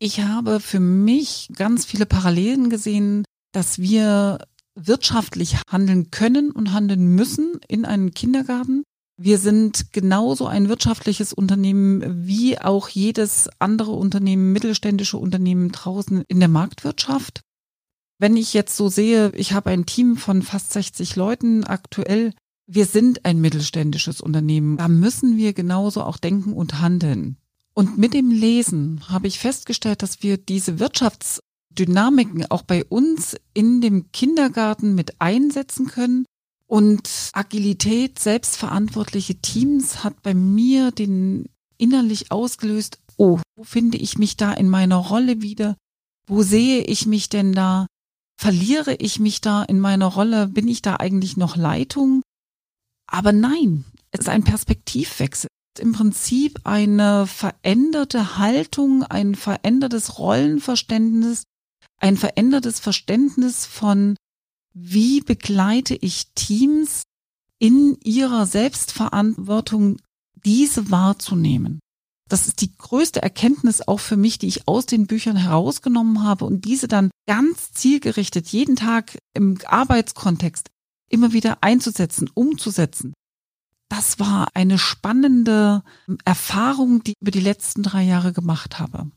Ich 0.00 0.20
habe 0.20 0.58
für 0.58 0.80
mich 0.80 1.48
ganz 1.54 1.84
viele 1.84 2.04
Parallelen 2.04 2.68
gesehen, 2.68 3.22
dass 3.52 3.78
wir 3.78 4.38
wirtschaftlich 4.74 5.58
handeln 5.70 6.10
können 6.10 6.50
und 6.50 6.72
handeln 6.72 7.14
müssen 7.14 7.60
in 7.68 7.84
einem 7.84 8.14
Kindergarten. 8.14 8.82
Wir 9.20 9.38
sind 9.38 9.92
genauso 9.92 10.46
ein 10.46 10.68
wirtschaftliches 10.68 11.32
Unternehmen 11.32 12.24
wie 12.28 12.56
auch 12.60 12.88
jedes 12.88 13.50
andere 13.58 13.90
Unternehmen, 13.90 14.52
mittelständische 14.52 15.18
Unternehmen 15.18 15.72
draußen 15.72 16.22
in 16.28 16.38
der 16.38 16.48
Marktwirtschaft. 16.48 17.40
Wenn 18.20 18.36
ich 18.36 18.54
jetzt 18.54 18.76
so 18.76 18.88
sehe, 18.88 19.32
ich 19.34 19.52
habe 19.52 19.70
ein 19.70 19.86
Team 19.86 20.16
von 20.16 20.42
fast 20.42 20.72
60 20.72 21.16
Leuten 21.16 21.64
aktuell. 21.64 22.32
Wir 22.68 22.86
sind 22.86 23.24
ein 23.24 23.40
mittelständisches 23.40 24.20
Unternehmen. 24.20 24.76
Da 24.76 24.86
müssen 24.86 25.36
wir 25.36 25.52
genauso 25.52 26.04
auch 26.04 26.18
denken 26.18 26.52
und 26.52 26.80
handeln. 26.80 27.38
Und 27.74 27.98
mit 27.98 28.14
dem 28.14 28.30
Lesen 28.30 29.08
habe 29.08 29.26
ich 29.26 29.40
festgestellt, 29.40 30.04
dass 30.04 30.22
wir 30.22 30.36
diese 30.36 30.78
Wirtschaftsdynamiken 30.78 32.46
auch 32.50 32.62
bei 32.62 32.84
uns 32.84 33.36
in 33.52 33.80
dem 33.80 34.12
Kindergarten 34.12 34.94
mit 34.94 35.20
einsetzen 35.20 35.88
können 35.88 36.24
und 36.68 37.30
Agilität, 37.32 38.18
selbstverantwortliche 38.18 39.36
Teams 39.36 40.04
hat 40.04 40.22
bei 40.22 40.34
mir 40.34 40.90
den 40.90 41.48
innerlich 41.78 42.30
ausgelöst, 42.30 42.98
oh, 43.16 43.40
wo 43.56 43.64
finde 43.64 43.98
ich 43.98 44.18
mich 44.18 44.36
da 44.36 44.52
in 44.52 44.68
meiner 44.68 44.96
Rolle 44.96 45.42
wieder? 45.42 45.76
Wo 46.28 46.42
sehe 46.42 46.82
ich 46.82 47.06
mich 47.06 47.28
denn 47.28 47.52
da? 47.52 47.86
verliere 48.38 48.94
ich 48.94 49.18
mich 49.18 49.40
da 49.40 49.64
in 49.64 49.80
meiner 49.80 50.06
Rolle? 50.06 50.46
Bin 50.46 50.68
ich 50.68 50.80
da 50.80 50.96
eigentlich 50.96 51.36
noch 51.36 51.56
Leitung? 51.56 52.22
Aber 53.06 53.32
nein, 53.32 53.84
es 54.12 54.20
ist 54.20 54.28
ein 54.28 54.44
Perspektivwechsel. 54.44 55.48
Im 55.78 55.92
Prinzip 55.92 56.60
eine 56.64 57.26
veränderte 57.26 58.38
Haltung, 58.38 59.02
ein 59.02 59.34
verändertes 59.34 60.18
Rollenverständnis, 60.18 61.44
ein 62.00 62.16
verändertes 62.16 62.80
Verständnis 62.80 63.66
von, 63.66 64.16
wie 64.80 65.20
begleite 65.20 65.94
ich 65.94 66.32
Teams 66.34 67.02
in 67.58 67.96
ihrer 68.04 68.46
Selbstverantwortung, 68.46 69.98
diese 70.44 70.90
wahrzunehmen. 70.90 71.80
Das 72.28 72.46
ist 72.46 72.60
die 72.60 72.76
größte 72.76 73.22
Erkenntnis 73.22 73.80
auch 73.86 74.00
für 74.00 74.16
mich, 74.16 74.38
die 74.38 74.46
ich 74.46 74.68
aus 74.68 74.86
den 74.86 75.06
Büchern 75.06 75.36
herausgenommen 75.36 76.22
habe 76.22 76.44
und 76.44 76.64
diese 76.64 76.86
dann 76.86 77.10
ganz 77.26 77.72
zielgerichtet 77.72 78.48
jeden 78.48 78.76
Tag 78.76 79.18
im 79.34 79.58
Arbeitskontext 79.66 80.68
immer 81.08 81.32
wieder 81.32 81.58
einzusetzen, 81.62 82.30
umzusetzen. 82.32 83.14
Das 83.88 84.20
war 84.20 84.48
eine 84.54 84.78
spannende 84.78 85.82
Erfahrung, 86.24 87.02
die 87.02 87.12
ich 87.12 87.22
über 87.22 87.30
die 87.30 87.40
letzten 87.40 87.82
drei 87.82 88.02
Jahre 88.02 88.34
gemacht 88.34 88.78
habe. 88.78 89.10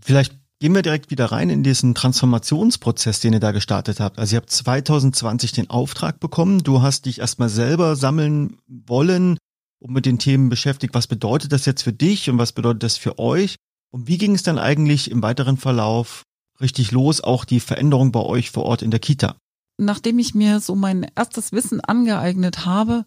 Vielleicht 0.00 0.36
gehen 0.60 0.74
wir 0.74 0.82
direkt 0.82 1.10
wieder 1.10 1.26
rein 1.26 1.50
in 1.50 1.62
diesen 1.62 1.94
Transformationsprozess, 1.94 3.20
den 3.20 3.32
ihr 3.32 3.40
da 3.40 3.52
gestartet 3.52 4.00
habt. 4.00 4.18
Also 4.18 4.34
ihr 4.34 4.40
habt 4.40 4.50
2020 4.50 5.52
den 5.52 5.70
Auftrag 5.70 6.20
bekommen. 6.20 6.62
Du 6.62 6.82
hast 6.82 7.06
dich 7.06 7.20
erstmal 7.20 7.48
selber 7.48 7.96
sammeln 7.96 8.58
wollen, 8.66 9.38
und 9.80 9.92
mit 9.92 10.06
den 10.06 10.18
Themen 10.18 10.48
beschäftigt. 10.48 10.94
Was 10.94 11.06
bedeutet 11.06 11.52
das 11.52 11.66
jetzt 11.66 11.82
für 11.82 11.92
dich 11.92 12.28
und 12.30 12.38
was 12.38 12.52
bedeutet 12.52 12.82
das 12.82 12.96
für 12.96 13.18
euch? 13.18 13.56
Und 13.90 14.08
wie 14.08 14.18
ging 14.18 14.34
es 14.34 14.42
dann 14.42 14.58
eigentlich 14.58 15.10
im 15.10 15.22
weiteren 15.22 15.56
Verlauf 15.56 16.22
richtig 16.60 16.90
los, 16.90 17.20
auch 17.20 17.44
die 17.44 17.60
Veränderung 17.60 18.12
bei 18.12 18.20
euch 18.20 18.50
vor 18.50 18.64
Ort 18.64 18.82
in 18.82 18.90
der 18.90 19.00
Kita? 19.00 19.36
Nachdem 19.80 20.18
ich 20.18 20.34
mir 20.34 20.60
so 20.60 20.74
mein 20.74 21.06
erstes 21.14 21.52
Wissen 21.52 21.80
angeeignet 21.80 22.66
habe, 22.66 23.04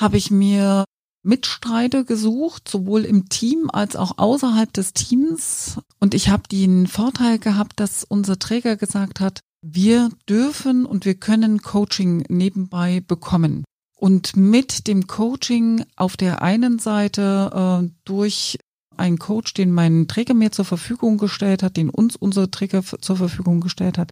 habe 0.00 0.16
ich 0.16 0.30
mir 0.30 0.84
Mitstreiter 1.24 2.04
gesucht, 2.04 2.68
sowohl 2.68 3.04
im 3.04 3.28
Team 3.28 3.70
als 3.72 3.96
auch 3.96 4.18
außerhalb 4.18 4.72
des 4.72 4.92
Teams. 4.92 5.78
Und 5.98 6.14
ich 6.14 6.28
habe 6.28 6.44
den 6.48 6.86
Vorteil 6.86 7.38
gehabt, 7.38 7.80
dass 7.80 8.04
unser 8.04 8.38
Träger 8.38 8.76
gesagt 8.76 9.20
hat, 9.20 9.40
wir 9.62 10.10
dürfen 10.28 10.84
und 10.84 11.06
wir 11.06 11.14
können 11.14 11.62
Coaching 11.62 12.24
nebenbei 12.28 13.00
bekommen. 13.00 13.64
Und 13.96 14.36
mit 14.36 14.86
dem 14.86 15.06
Coaching 15.06 15.84
auf 15.96 16.16
der 16.16 16.42
einen 16.42 16.78
Seite 16.78 17.82
äh, 17.84 17.90
durch 18.04 18.58
einen 18.96 19.18
Coach, 19.18 19.54
den 19.54 19.72
mein 19.72 20.06
Träger 20.06 20.34
mir 20.34 20.52
zur 20.52 20.66
Verfügung 20.66 21.16
gestellt 21.18 21.62
hat, 21.62 21.76
den 21.76 21.88
uns 21.90 22.14
unser 22.14 22.50
Träger 22.50 22.82
zur 22.82 23.16
Verfügung 23.16 23.60
gestellt 23.60 23.98
hat, 23.98 24.10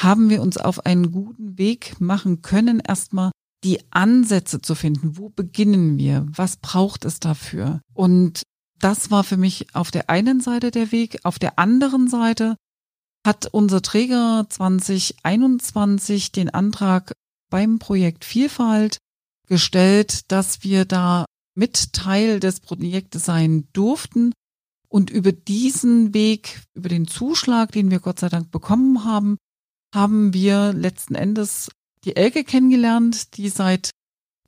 haben 0.00 0.30
wir 0.30 0.40
uns 0.40 0.56
auf 0.56 0.86
einen 0.86 1.12
guten 1.12 1.58
Weg 1.58 2.00
machen 2.00 2.40
können, 2.42 2.80
erstmal 2.80 3.30
die 3.64 3.80
Ansätze 3.90 4.60
zu 4.60 4.74
finden. 4.74 5.16
Wo 5.16 5.28
beginnen 5.28 5.98
wir? 5.98 6.26
Was 6.34 6.56
braucht 6.56 7.04
es 7.04 7.20
dafür? 7.20 7.80
Und 7.92 8.42
das 8.78 9.10
war 9.10 9.24
für 9.24 9.36
mich 9.36 9.74
auf 9.74 9.90
der 9.90 10.08
einen 10.08 10.40
Seite 10.40 10.70
der 10.70 10.92
Weg. 10.92 11.20
Auf 11.24 11.38
der 11.38 11.58
anderen 11.58 12.08
Seite 12.08 12.56
hat 13.26 13.46
unser 13.46 13.82
Träger 13.82 14.46
2021 14.48 16.32
den 16.32 16.48
Antrag 16.48 17.12
beim 17.50 17.78
Projekt 17.78 18.24
Vielfalt 18.24 18.98
gestellt, 19.46 20.30
dass 20.32 20.62
wir 20.62 20.86
da 20.86 21.26
mit 21.54 21.92
Teil 21.92 22.40
des 22.40 22.60
Projektes 22.60 23.24
sein 23.24 23.68
durften. 23.72 24.32
Und 24.88 25.10
über 25.10 25.32
diesen 25.32 26.14
Weg, 26.14 26.62
über 26.74 26.88
den 26.88 27.06
Zuschlag, 27.06 27.72
den 27.72 27.90
wir 27.90 28.00
Gott 28.00 28.18
sei 28.18 28.28
Dank 28.28 28.50
bekommen 28.50 29.04
haben, 29.04 29.36
haben 29.94 30.32
wir 30.32 30.72
letzten 30.72 31.14
Endes 31.14 31.70
die 32.04 32.16
Elke 32.16 32.44
kennengelernt, 32.44 33.36
die 33.36 33.48
seit 33.48 33.90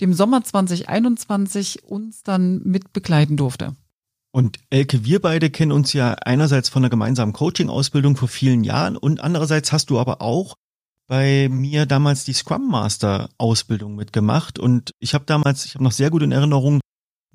dem 0.00 0.14
Sommer 0.14 0.42
2021 0.42 1.84
uns 1.84 2.22
dann 2.22 2.62
mit 2.64 2.92
begleiten 2.92 3.36
durfte. 3.36 3.76
Und 4.32 4.58
Elke, 4.70 5.04
wir 5.04 5.20
beide 5.20 5.50
kennen 5.50 5.72
uns 5.72 5.92
ja 5.92 6.14
einerseits 6.14 6.70
von 6.70 6.82
einer 6.82 6.90
gemeinsamen 6.90 7.34
Coaching-Ausbildung 7.34 8.16
vor 8.16 8.28
vielen 8.28 8.64
Jahren 8.64 8.96
und 8.96 9.20
andererseits 9.20 9.72
hast 9.72 9.90
du 9.90 9.98
aber 9.98 10.22
auch 10.22 10.54
bei 11.06 11.48
mir 11.50 11.84
damals 11.84 12.24
die 12.24 12.32
Scrum 12.32 12.68
Master 12.68 13.28
Ausbildung 13.36 13.94
mitgemacht 13.94 14.58
und 14.58 14.92
ich 14.98 15.12
habe 15.12 15.26
damals, 15.26 15.66
ich 15.66 15.74
habe 15.74 15.84
noch 15.84 15.92
sehr 15.92 16.08
gut 16.08 16.22
in 16.22 16.32
Erinnerung, 16.32 16.80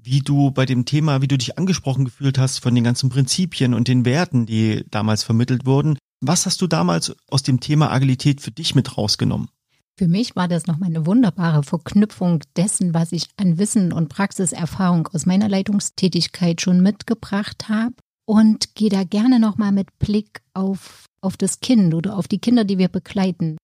wie 0.01 0.21
du 0.21 0.49
bei 0.49 0.65
dem 0.65 0.85
Thema, 0.85 1.21
wie 1.21 1.27
du 1.27 1.37
dich 1.37 1.59
angesprochen 1.59 2.05
gefühlt 2.05 2.39
hast 2.39 2.59
von 2.59 2.73
den 2.73 2.83
ganzen 2.83 3.09
Prinzipien 3.09 3.75
und 3.75 3.87
den 3.87 4.03
Werten, 4.03 4.47
die 4.47 4.83
damals 4.89 5.21
vermittelt 5.21 5.67
wurden. 5.67 5.99
Was 6.21 6.47
hast 6.47 6.61
du 6.61 6.67
damals 6.67 7.15
aus 7.29 7.43
dem 7.43 7.59
Thema 7.59 7.91
Agilität 7.91 8.41
für 8.41 8.51
dich 8.51 8.73
mit 8.73 8.97
rausgenommen? 8.97 9.49
Für 9.97 10.07
mich 10.07 10.35
war 10.35 10.47
das 10.47 10.67
nochmal 10.67 10.89
eine 10.89 11.07
wunderbare 11.07 11.63
Verknüpfung 11.63 12.43
dessen, 12.55 12.93
was 12.93 13.11
ich 13.11 13.29
an 13.37 13.57
Wissen 13.57 13.91
und 13.91 14.09
Praxiserfahrung 14.09 15.07
aus 15.07 15.25
meiner 15.25 15.49
Leitungstätigkeit 15.49 16.61
schon 16.61 16.83
mitgebracht 16.83 17.67
habe 17.67 17.95
und 18.27 18.75
gehe 18.75 18.91
da 18.91 19.03
gerne 19.03 19.39
nochmal 19.39 19.71
mit 19.71 19.97
Blick 19.97 20.41
auf, 20.53 21.05
auf 21.19 21.35
das 21.35 21.61
Kind 21.61 21.95
oder 21.95 22.15
auf 22.15 22.27
die 22.27 22.37
Kinder, 22.37 22.63
die 22.63 22.77
wir 22.77 22.89
begleiten. 22.89 23.57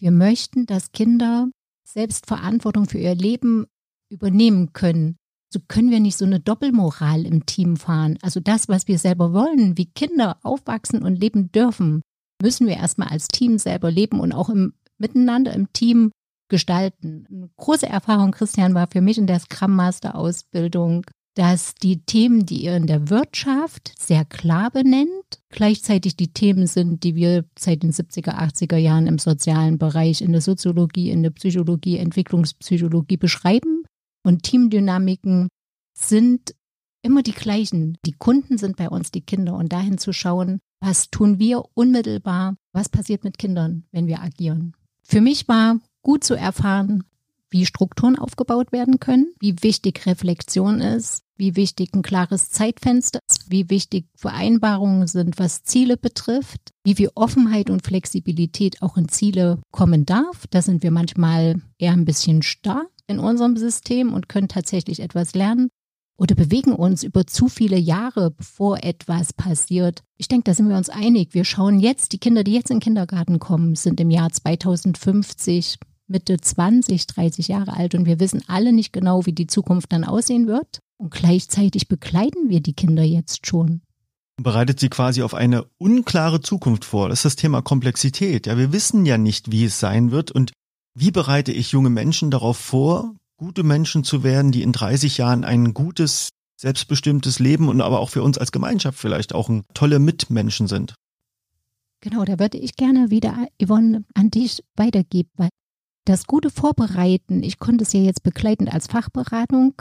Wir 0.00 0.10
möchten, 0.10 0.66
dass 0.66 0.90
Kinder 0.90 1.48
selbst 1.84 2.26
Verantwortung 2.26 2.88
für 2.88 2.98
ihr 2.98 3.14
Leben 3.14 3.66
übernehmen 4.10 4.72
können. 4.72 5.14
So 5.52 5.60
können 5.68 5.92
wir 5.92 6.00
nicht 6.00 6.18
so 6.18 6.24
eine 6.24 6.40
Doppelmoral 6.40 7.24
im 7.24 7.46
Team 7.46 7.76
fahren. 7.76 8.18
Also 8.20 8.40
das, 8.40 8.68
was 8.68 8.88
wir 8.88 8.98
selber 8.98 9.32
wollen, 9.32 9.78
wie 9.78 9.86
Kinder 9.86 10.38
aufwachsen 10.42 11.04
und 11.04 11.20
leben 11.20 11.52
dürfen, 11.52 12.02
müssen 12.42 12.66
wir 12.66 12.76
erstmal 12.76 13.08
als 13.08 13.28
Team 13.28 13.58
selber 13.58 13.90
leben 13.90 14.20
und 14.20 14.32
auch 14.32 14.48
im 14.48 14.72
Miteinander 14.98 15.52
im 15.52 15.72
Team 15.72 16.10
gestalten. 16.48 17.26
Eine 17.30 17.50
große 17.56 17.86
Erfahrung, 17.86 18.32
Christian, 18.32 18.74
war 18.74 18.88
für 18.90 19.00
mich 19.00 19.18
in 19.18 19.26
der 19.26 19.38
Scrum 19.38 19.74
Master 19.74 20.14
Ausbildung 20.14 21.04
dass 21.38 21.76
die 21.76 22.04
Themen, 22.04 22.46
die 22.46 22.64
ihr 22.64 22.74
in 22.74 22.88
der 22.88 23.10
Wirtschaft 23.10 23.92
sehr 23.96 24.24
klar 24.24 24.72
benennt, 24.72 25.40
gleichzeitig 25.50 26.16
die 26.16 26.32
Themen 26.32 26.66
sind, 26.66 27.04
die 27.04 27.14
wir 27.14 27.44
seit 27.56 27.84
den 27.84 27.92
70er, 27.92 28.34
80er 28.34 28.76
Jahren 28.76 29.06
im 29.06 29.20
sozialen 29.20 29.78
Bereich, 29.78 30.20
in 30.20 30.32
der 30.32 30.40
Soziologie, 30.40 31.10
in 31.10 31.22
der 31.22 31.30
Psychologie, 31.30 31.98
Entwicklungspsychologie 31.98 33.18
beschreiben. 33.18 33.84
Und 34.26 34.42
Teamdynamiken 34.42 35.46
sind 35.96 36.56
immer 37.02 37.22
die 37.22 37.30
gleichen. 37.30 37.98
Die 38.04 38.14
Kunden 38.14 38.58
sind 38.58 38.76
bei 38.76 38.88
uns 38.88 39.12
die 39.12 39.22
Kinder 39.22 39.54
und 39.54 39.72
dahin 39.72 39.96
zu 39.96 40.12
schauen, 40.12 40.58
was 40.80 41.08
tun 41.08 41.38
wir 41.38 41.62
unmittelbar, 41.74 42.56
was 42.72 42.88
passiert 42.88 43.22
mit 43.22 43.38
Kindern, 43.38 43.84
wenn 43.92 44.08
wir 44.08 44.20
agieren. 44.22 44.74
Für 45.10 45.22
mich 45.22 45.48
war 45.48 45.80
gut 46.02 46.22
zu 46.22 46.34
erfahren, 46.34 47.02
wie 47.48 47.64
Strukturen 47.64 48.18
aufgebaut 48.18 48.72
werden 48.72 49.00
können, 49.00 49.32
wie 49.40 49.62
wichtig 49.62 50.04
Reflexion 50.04 50.82
ist, 50.82 51.22
wie 51.38 51.56
wichtig 51.56 51.94
ein 51.94 52.02
klares 52.02 52.50
Zeitfenster 52.50 53.20
ist, 53.26 53.50
wie 53.50 53.70
wichtig 53.70 54.04
Vereinbarungen 54.14 55.06
sind, 55.06 55.38
was 55.38 55.62
Ziele 55.62 55.96
betrifft, 55.96 56.74
wie 56.84 56.94
viel 56.94 57.10
Offenheit 57.14 57.70
und 57.70 57.86
Flexibilität 57.86 58.82
auch 58.82 58.98
in 58.98 59.08
Ziele 59.08 59.62
kommen 59.70 60.04
darf. 60.04 60.46
Da 60.50 60.60
sind 60.60 60.82
wir 60.82 60.90
manchmal 60.90 61.62
eher 61.78 61.92
ein 61.92 62.04
bisschen 62.04 62.42
starr 62.42 62.84
in 63.06 63.18
unserem 63.18 63.56
System 63.56 64.12
und 64.12 64.28
können 64.28 64.48
tatsächlich 64.48 65.00
etwas 65.00 65.34
lernen 65.34 65.70
oder 66.18 66.34
bewegen 66.34 66.72
uns 66.72 67.04
über 67.04 67.26
zu 67.26 67.48
viele 67.48 67.78
Jahre, 67.78 68.32
bevor 68.32 68.82
etwas 68.82 69.32
passiert. 69.32 70.02
Ich 70.16 70.28
denke, 70.28 70.44
da 70.44 70.54
sind 70.54 70.68
wir 70.68 70.76
uns 70.76 70.90
einig. 70.90 71.32
Wir 71.32 71.44
schauen 71.44 71.78
jetzt, 71.80 72.12
die 72.12 72.18
Kinder, 72.18 72.44
die 72.44 72.52
jetzt 72.52 72.70
in 72.70 72.76
den 72.76 72.82
Kindergarten 72.82 73.38
kommen, 73.38 73.76
sind 73.76 74.00
im 74.00 74.10
Jahr 74.10 74.30
2050 74.30 75.78
Mitte 76.08 76.38
20, 76.38 77.06
30 77.06 77.48
Jahre 77.48 77.74
alt 77.74 77.94
und 77.94 78.06
wir 78.06 78.18
wissen 78.18 78.42
alle 78.46 78.72
nicht 78.72 78.92
genau, 78.92 79.26
wie 79.26 79.32
die 79.32 79.46
Zukunft 79.46 79.92
dann 79.92 80.04
aussehen 80.04 80.46
wird. 80.46 80.80
Und 80.96 81.10
gleichzeitig 81.10 81.86
begleiten 81.86 82.48
wir 82.48 82.60
die 82.60 82.72
Kinder 82.72 83.04
jetzt 83.04 83.46
schon. 83.46 83.82
Bereitet 84.42 84.80
sie 84.80 84.88
quasi 84.88 85.22
auf 85.22 85.34
eine 85.34 85.66
unklare 85.78 86.40
Zukunft 86.40 86.84
vor. 86.84 87.08
Das 87.08 87.20
ist 87.20 87.24
das 87.24 87.36
Thema 87.36 87.60
Komplexität. 87.60 88.46
Ja, 88.46 88.56
wir 88.56 88.72
wissen 88.72 89.04
ja 89.04 89.18
nicht, 89.18 89.52
wie 89.52 89.64
es 89.64 89.78
sein 89.78 90.10
wird 90.10 90.32
und 90.32 90.52
wie 90.94 91.10
bereite 91.10 91.52
ich 91.52 91.72
junge 91.72 91.90
Menschen 91.90 92.30
darauf 92.30 92.56
vor, 92.56 93.14
gute 93.38 93.62
Menschen 93.62 94.04
zu 94.04 94.22
werden, 94.22 94.52
die 94.52 94.62
in 94.62 94.72
30 94.72 95.16
Jahren 95.16 95.44
ein 95.44 95.72
gutes, 95.72 96.28
selbstbestimmtes 96.60 97.38
Leben 97.38 97.68
und 97.68 97.80
aber 97.80 98.00
auch 98.00 98.10
für 98.10 98.22
uns 98.22 98.36
als 98.36 98.52
Gemeinschaft 98.52 98.98
vielleicht 98.98 99.32
auch 99.34 99.48
ein 99.48 99.64
tolle 99.72 100.00
Mitmenschen 100.00 100.66
sind. 100.66 100.94
Genau, 102.00 102.24
da 102.24 102.38
würde 102.38 102.58
ich 102.58 102.76
gerne 102.76 103.10
wieder, 103.10 103.48
Yvonne, 103.62 104.04
an 104.14 104.30
dich 104.30 104.62
weitergeben, 104.76 105.30
weil 105.36 105.48
das 106.04 106.26
gute 106.26 106.50
Vorbereiten, 106.50 107.42
ich 107.42 107.58
konnte 107.58 107.84
es 107.84 107.92
ja 107.92 108.00
jetzt 108.00 108.22
begleitend 108.22 108.72
als 108.72 108.86
Fachberatung. 108.86 109.74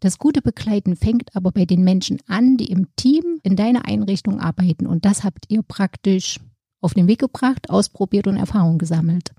Das 0.00 0.18
gute 0.18 0.42
Begleiten 0.42 0.96
fängt 0.96 1.34
aber 1.36 1.52
bei 1.52 1.64
den 1.64 1.84
Menschen 1.84 2.18
an, 2.26 2.56
die 2.56 2.70
im 2.70 2.88
Team 2.96 3.38
in 3.42 3.54
deiner 3.54 3.84
Einrichtung 3.84 4.40
arbeiten. 4.40 4.86
Und 4.86 5.04
das 5.04 5.24
habt 5.24 5.44
ihr 5.48 5.62
praktisch 5.62 6.40
auf 6.80 6.94
den 6.94 7.06
Weg 7.06 7.20
gebracht, 7.20 7.70
ausprobiert 7.70 8.26
und 8.26 8.36
Erfahrung 8.36 8.78
gesammelt. 8.78 9.32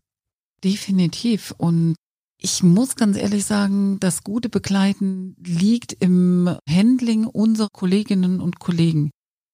Definitiv. 0.63 1.53
Und 1.57 1.95
ich 2.43 2.61
muss 2.61 2.95
ganz 2.95 3.17
ehrlich 3.17 3.45
sagen, 3.45 3.99
das 3.99 4.23
gute 4.23 4.49
Begleiten 4.49 5.35
liegt 5.43 5.93
im 5.93 6.55
Handling 6.69 7.25
unserer 7.25 7.69
Kolleginnen 7.71 8.41
und 8.41 8.59
Kollegen. 8.59 9.09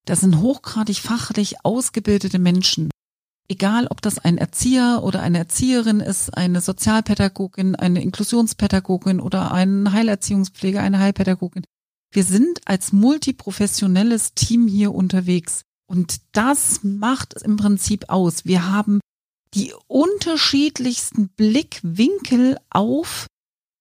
Das 0.06 0.20
sind 0.20 0.40
hochgradig 0.40 0.98
fachlich 0.98 1.64
ausgebildete 1.64 2.38
Menschen 2.38 2.90
egal 3.50 3.88
ob 3.88 4.00
das 4.00 4.18
ein 4.18 4.38
Erzieher 4.38 5.00
oder 5.02 5.20
eine 5.20 5.38
Erzieherin 5.38 6.00
ist, 6.00 6.30
eine 6.36 6.60
Sozialpädagogin, 6.60 7.74
eine 7.74 8.00
Inklusionspädagogin 8.00 9.20
oder 9.20 9.52
ein 9.52 9.92
Heilerziehungspfleger, 9.92 10.80
eine 10.80 11.00
Heilpädagogin. 11.00 11.64
Wir 12.12 12.24
sind 12.24 12.60
als 12.66 12.92
multiprofessionelles 12.92 14.34
Team 14.34 14.68
hier 14.68 14.94
unterwegs. 14.94 15.62
Und 15.88 16.20
das 16.32 16.84
macht 16.84 17.34
es 17.34 17.42
im 17.42 17.56
Prinzip 17.56 18.08
aus. 18.08 18.44
Wir 18.44 18.70
haben 18.70 19.00
die 19.54 19.72
unterschiedlichsten 19.86 21.28
Blickwinkel 21.30 22.58
auf, 22.70 23.26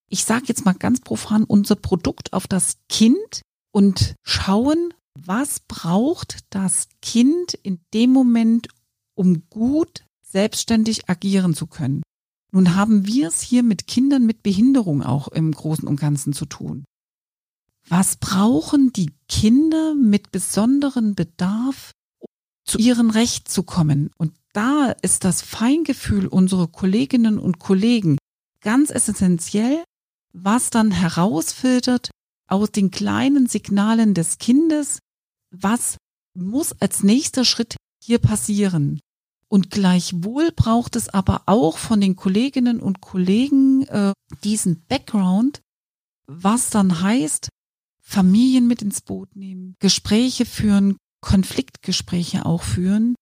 ich 0.09 0.25
sage 0.25 0.45
jetzt 0.47 0.65
mal 0.65 0.73
ganz 0.73 1.01
profan, 1.01 1.43
unser 1.43 1.75
Produkt 1.75 2.33
auf 2.33 2.47
das 2.47 2.77
Kind 2.89 3.41
und 3.71 4.15
schauen, 4.23 4.93
was 5.15 5.59
braucht 5.61 6.39
das 6.49 6.87
Kind 7.01 7.53
in 7.53 7.79
dem 7.93 8.11
Moment, 8.11 8.67
um 9.15 9.43
gut 9.49 10.05
selbstständig 10.23 11.09
agieren 11.09 11.53
zu 11.53 11.67
können. 11.67 12.03
Nun 12.51 12.75
haben 12.75 13.05
wir 13.05 13.27
es 13.27 13.41
hier 13.41 13.63
mit 13.63 13.85
Kindern 13.85 14.25
mit 14.25 14.41
Behinderung 14.41 15.03
auch 15.03 15.27
im 15.27 15.51
Großen 15.51 15.87
und 15.87 15.99
Ganzen 15.99 16.33
zu 16.33 16.45
tun. 16.45 16.85
Was 17.87 18.17
brauchen 18.17 18.91
die 18.93 19.11
Kinder 19.27 19.95
mit 19.95 20.31
besonderen 20.31 21.15
Bedarf, 21.15 21.91
zu 22.65 22.77
ihrem 22.77 23.09
Recht 23.09 23.49
zu 23.49 23.63
kommen? 23.63 24.11
Und 24.17 24.33
da 24.53 24.95
ist 25.01 25.23
das 25.23 25.41
Feingefühl 25.41 26.27
unserer 26.27 26.67
Kolleginnen 26.67 27.39
und 27.39 27.59
Kollegen 27.59 28.17
ganz 28.61 28.89
essentiell, 28.89 29.83
was 30.33 30.69
dann 30.69 30.91
herausfiltert 30.91 32.11
aus 32.47 32.71
den 32.71 32.91
kleinen 32.91 33.47
Signalen 33.47 34.13
des 34.13 34.37
Kindes, 34.37 34.99
was 35.51 35.97
muss 36.35 36.73
als 36.79 37.03
nächster 37.03 37.45
Schritt 37.45 37.75
hier 38.03 38.19
passieren. 38.19 38.99
Und 39.47 39.71
gleichwohl 39.71 40.51
braucht 40.51 40.95
es 40.95 41.09
aber 41.09 41.43
auch 41.47 41.77
von 41.77 42.01
den 42.01 42.15
Kolleginnen 42.15 42.79
und 42.79 43.01
Kollegen 43.01 43.83
äh, 43.87 44.13
diesen 44.43 44.85
Background, 44.87 45.61
was 46.27 46.69
dann 46.69 47.01
heißt, 47.01 47.49
Familien 47.99 48.67
mit 48.67 48.81
ins 48.81 49.01
Boot 49.01 49.35
nehmen, 49.35 49.75
Gespräche 49.79 50.45
führen, 50.45 50.97
Konfliktgespräche 51.21 52.45
auch 52.45 52.63
führen, 52.63 53.15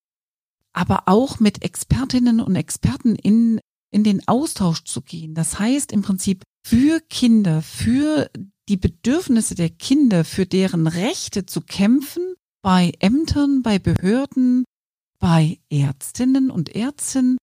aber 0.77 1.07
auch 1.07 1.39
mit 1.39 1.63
Expertinnen 1.63 2.39
und 2.39 2.55
Experten 2.55 3.15
in, 3.15 3.59
in 3.91 4.03
den 4.03 4.27
Austausch 4.27 4.83
zu 4.83 5.01
gehen. 5.01 5.33
Das 5.33 5.57
heißt 5.57 5.91
im 5.91 6.03
Prinzip 6.03 6.43
für 6.63 6.99
Kinder, 7.09 7.63
für 7.63 8.29
die 8.69 8.77
Bedürfnisse 8.77 9.55
der 9.55 9.71
Kinder, 9.71 10.23
für 10.23 10.45
deren 10.45 10.85
Rechte 10.85 11.47
zu 11.47 11.61
kämpfen, 11.61 12.35
bei 12.61 12.91
Ämtern, 12.99 13.63
bei 13.63 13.79
Behörden, 13.79 14.65
bei 15.17 15.57
Ärztinnen 15.71 16.51
und 16.51 16.75
Ärzten, 16.75 17.37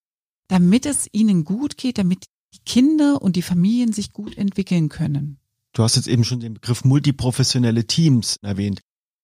damit 0.46 0.86
es 0.86 1.08
ihnen 1.10 1.44
gut 1.44 1.76
geht, 1.76 1.98
damit 1.98 2.26
die 2.54 2.60
Kinder 2.64 3.20
und 3.20 3.34
die 3.34 3.42
Familien 3.42 3.92
sich 3.92 4.12
gut 4.12 4.38
entwickeln 4.38 4.88
können. 4.88 5.40
Du 5.72 5.82
hast 5.82 5.96
jetzt 5.96 6.06
eben 6.06 6.22
schon 6.22 6.38
den 6.38 6.54
Begriff 6.54 6.84
multiprofessionelle 6.84 7.88
Teams 7.88 8.36
erwähnt. 8.42 8.80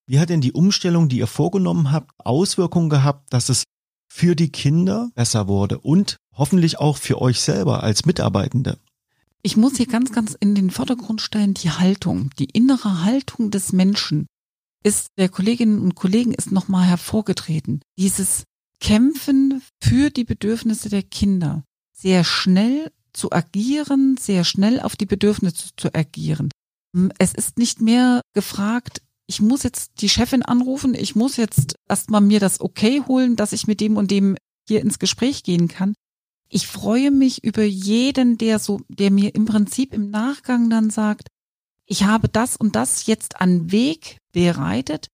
Wie 0.08 0.18
hat 0.18 0.30
denn 0.30 0.40
die 0.40 0.52
Umstellung, 0.52 1.08
die 1.08 1.18
ihr 1.18 1.28
vorgenommen 1.28 1.92
habt, 1.92 2.10
Auswirkungen 2.18 2.90
gehabt, 2.90 3.32
dass 3.32 3.48
es 3.48 3.62
für 4.10 4.34
die 4.34 4.50
Kinder 4.50 5.10
besser 5.14 5.48
wurde 5.48 5.78
und 5.78 6.16
hoffentlich 6.32 6.78
auch 6.78 6.96
für 6.96 7.20
euch 7.20 7.40
selber 7.40 7.82
als 7.82 8.04
Mitarbeitende? 8.04 8.78
Ich 9.42 9.56
muss 9.56 9.76
hier 9.76 9.86
ganz, 9.86 10.12
ganz 10.12 10.36
in 10.38 10.54
den 10.54 10.70
Vordergrund 10.70 11.22
stellen, 11.22 11.54
die 11.54 11.70
Haltung, 11.70 12.30
die 12.38 12.50
innere 12.50 13.04
Haltung 13.04 13.50
des 13.50 13.72
Menschen 13.72 14.26
ist 14.82 15.08
der 15.18 15.28
Kolleginnen 15.28 15.78
und 15.78 15.94
Kollegen 15.94 16.32
ist 16.32 16.52
nochmal 16.52 16.86
hervorgetreten. 16.86 17.82
Dieses 17.98 18.44
Kämpfen 18.80 19.62
für 19.82 20.10
die 20.10 20.24
Bedürfnisse 20.24 20.88
der 20.88 21.02
Kinder. 21.02 21.64
Sehr 21.92 22.24
schnell 22.24 22.90
zu 23.12 23.30
agieren, 23.30 24.16
sehr 24.18 24.44
schnell 24.44 24.80
auf 24.80 24.96
die 24.96 25.06
Bedürfnisse 25.06 25.70
zu 25.76 25.94
agieren. 25.94 26.50
Es 27.18 27.34
ist 27.34 27.58
nicht 27.58 27.80
mehr 27.80 28.22
gefragt, 28.32 29.02
ich 29.30 29.40
muss 29.40 29.62
jetzt 29.62 30.02
die 30.02 30.08
Chefin 30.08 30.42
anrufen, 30.42 30.92
ich 30.92 31.14
muss 31.14 31.36
jetzt 31.36 31.76
erstmal 31.88 32.20
mir 32.20 32.40
das 32.40 32.60
Okay 32.60 33.00
holen, 33.06 33.36
dass 33.36 33.52
ich 33.52 33.68
mit 33.68 33.80
dem 33.80 33.96
und 33.96 34.10
dem 34.10 34.36
hier 34.66 34.80
ins 34.80 34.98
Gespräch 34.98 35.44
gehen 35.44 35.68
kann. 35.68 35.94
Ich 36.48 36.66
freue 36.66 37.12
mich 37.12 37.44
über 37.44 37.62
jeden, 37.62 38.38
der 38.38 38.58
so, 38.58 38.80
der 38.88 39.12
mir 39.12 39.32
im 39.36 39.44
Prinzip 39.44 39.94
im 39.94 40.10
Nachgang 40.10 40.68
dann 40.68 40.90
sagt, 40.90 41.28
ich 41.86 42.02
habe 42.02 42.28
das 42.28 42.56
und 42.56 42.74
das 42.74 43.06
jetzt 43.06 43.40
an 43.40 43.70
Weg 43.70 44.18
bereitet, 44.32 45.06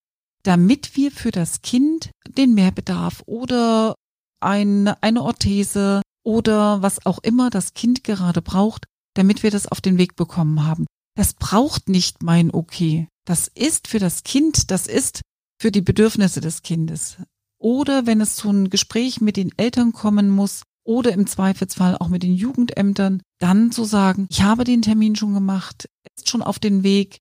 damit 0.45 0.97
wir 0.97 1.11
für 1.11 1.31
das 1.31 1.61
Kind 1.61 2.11
den 2.27 2.55
Mehrbedarf 2.55 3.23
oder 3.27 3.97
eine, 4.41 4.97
eine 5.03 5.23
Orthese 5.25 6.01
oder 6.25 6.81
was 6.81 7.05
auch 7.05 7.19
immer 7.19 7.51
das 7.51 7.75
Kind 7.75 8.03
gerade 8.03 8.41
braucht, 8.41 8.87
damit 9.13 9.43
wir 9.43 9.51
das 9.51 9.67
auf 9.67 9.83
den 9.83 9.99
Weg 9.99 10.17
bekommen 10.17 10.65
haben. 10.65 10.87
Das 11.19 11.35
braucht 11.35 11.91
nicht 11.91 12.23
mein 12.23 12.51
Okay. 12.51 13.09
Das 13.27 13.49
ist 13.49 13.89
für 13.89 13.99
das 13.99 14.23
Kind, 14.23 14.71
das 14.71 14.87
ist 14.87 15.21
für 15.61 15.73
die 15.73 15.83
Bedürfnisse 15.83 16.41
des 16.41 16.63
Kindes. 16.63 17.17
Oder 17.59 18.07
wenn 18.07 18.21
es 18.21 18.37
zu 18.37 18.49
einem 18.49 18.71
Gespräch 18.71 19.21
mit 19.21 19.37
den 19.37 19.51
Eltern 19.57 19.93
kommen 19.93 20.31
muss 20.31 20.63
oder 20.85 21.13
im 21.13 21.27
Zweifelsfall 21.27 21.97
auch 21.99 22.09
mit 22.09 22.23
den 22.23 22.35
Jugendämtern, 22.35 23.21
dann 23.41 23.73
zu 23.73 23.85
sagen, 23.85 24.29
ich 24.31 24.43
habe 24.43 24.63
den 24.63 24.83
Termin 24.83 25.17
schon 25.17 25.35
gemacht, 25.35 25.89
ist 26.17 26.29
schon 26.29 26.43
auf 26.43 26.61
den 26.61 26.85
Weg. 26.85 27.19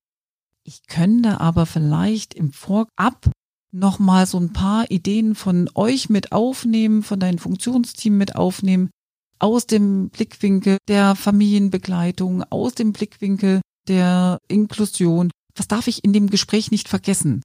Ich 0.62 0.86
könnte 0.86 1.40
aber 1.40 1.66
vielleicht 1.66 2.34
im 2.34 2.52
Vorab 2.52 3.30
nochmal 3.72 4.26
so 4.26 4.38
ein 4.38 4.52
paar 4.52 4.90
Ideen 4.90 5.34
von 5.34 5.68
euch 5.74 6.08
mit 6.08 6.30
aufnehmen, 6.30 7.02
von 7.02 7.18
deinem 7.18 7.38
Funktionsteam 7.38 8.16
mit 8.16 8.36
aufnehmen, 8.36 8.90
aus 9.38 9.66
dem 9.66 10.10
Blickwinkel 10.10 10.78
der 10.88 11.16
Familienbegleitung, 11.16 12.44
aus 12.44 12.74
dem 12.74 12.92
Blickwinkel 12.92 13.60
der 13.88 14.38
Inklusion. 14.48 15.30
Was 15.56 15.68
darf 15.68 15.86
ich 15.86 16.04
in 16.04 16.12
dem 16.12 16.28
Gespräch 16.28 16.70
nicht 16.70 16.88
vergessen? 16.88 17.42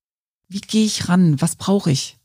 Wie 0.47 0.61
gehe 0.61 0.85
ich 0.85 1.07
ran? 1.07 1.39
Was 1.41 1.55
brauche 1.55 1.91
ich? 1.91 2.17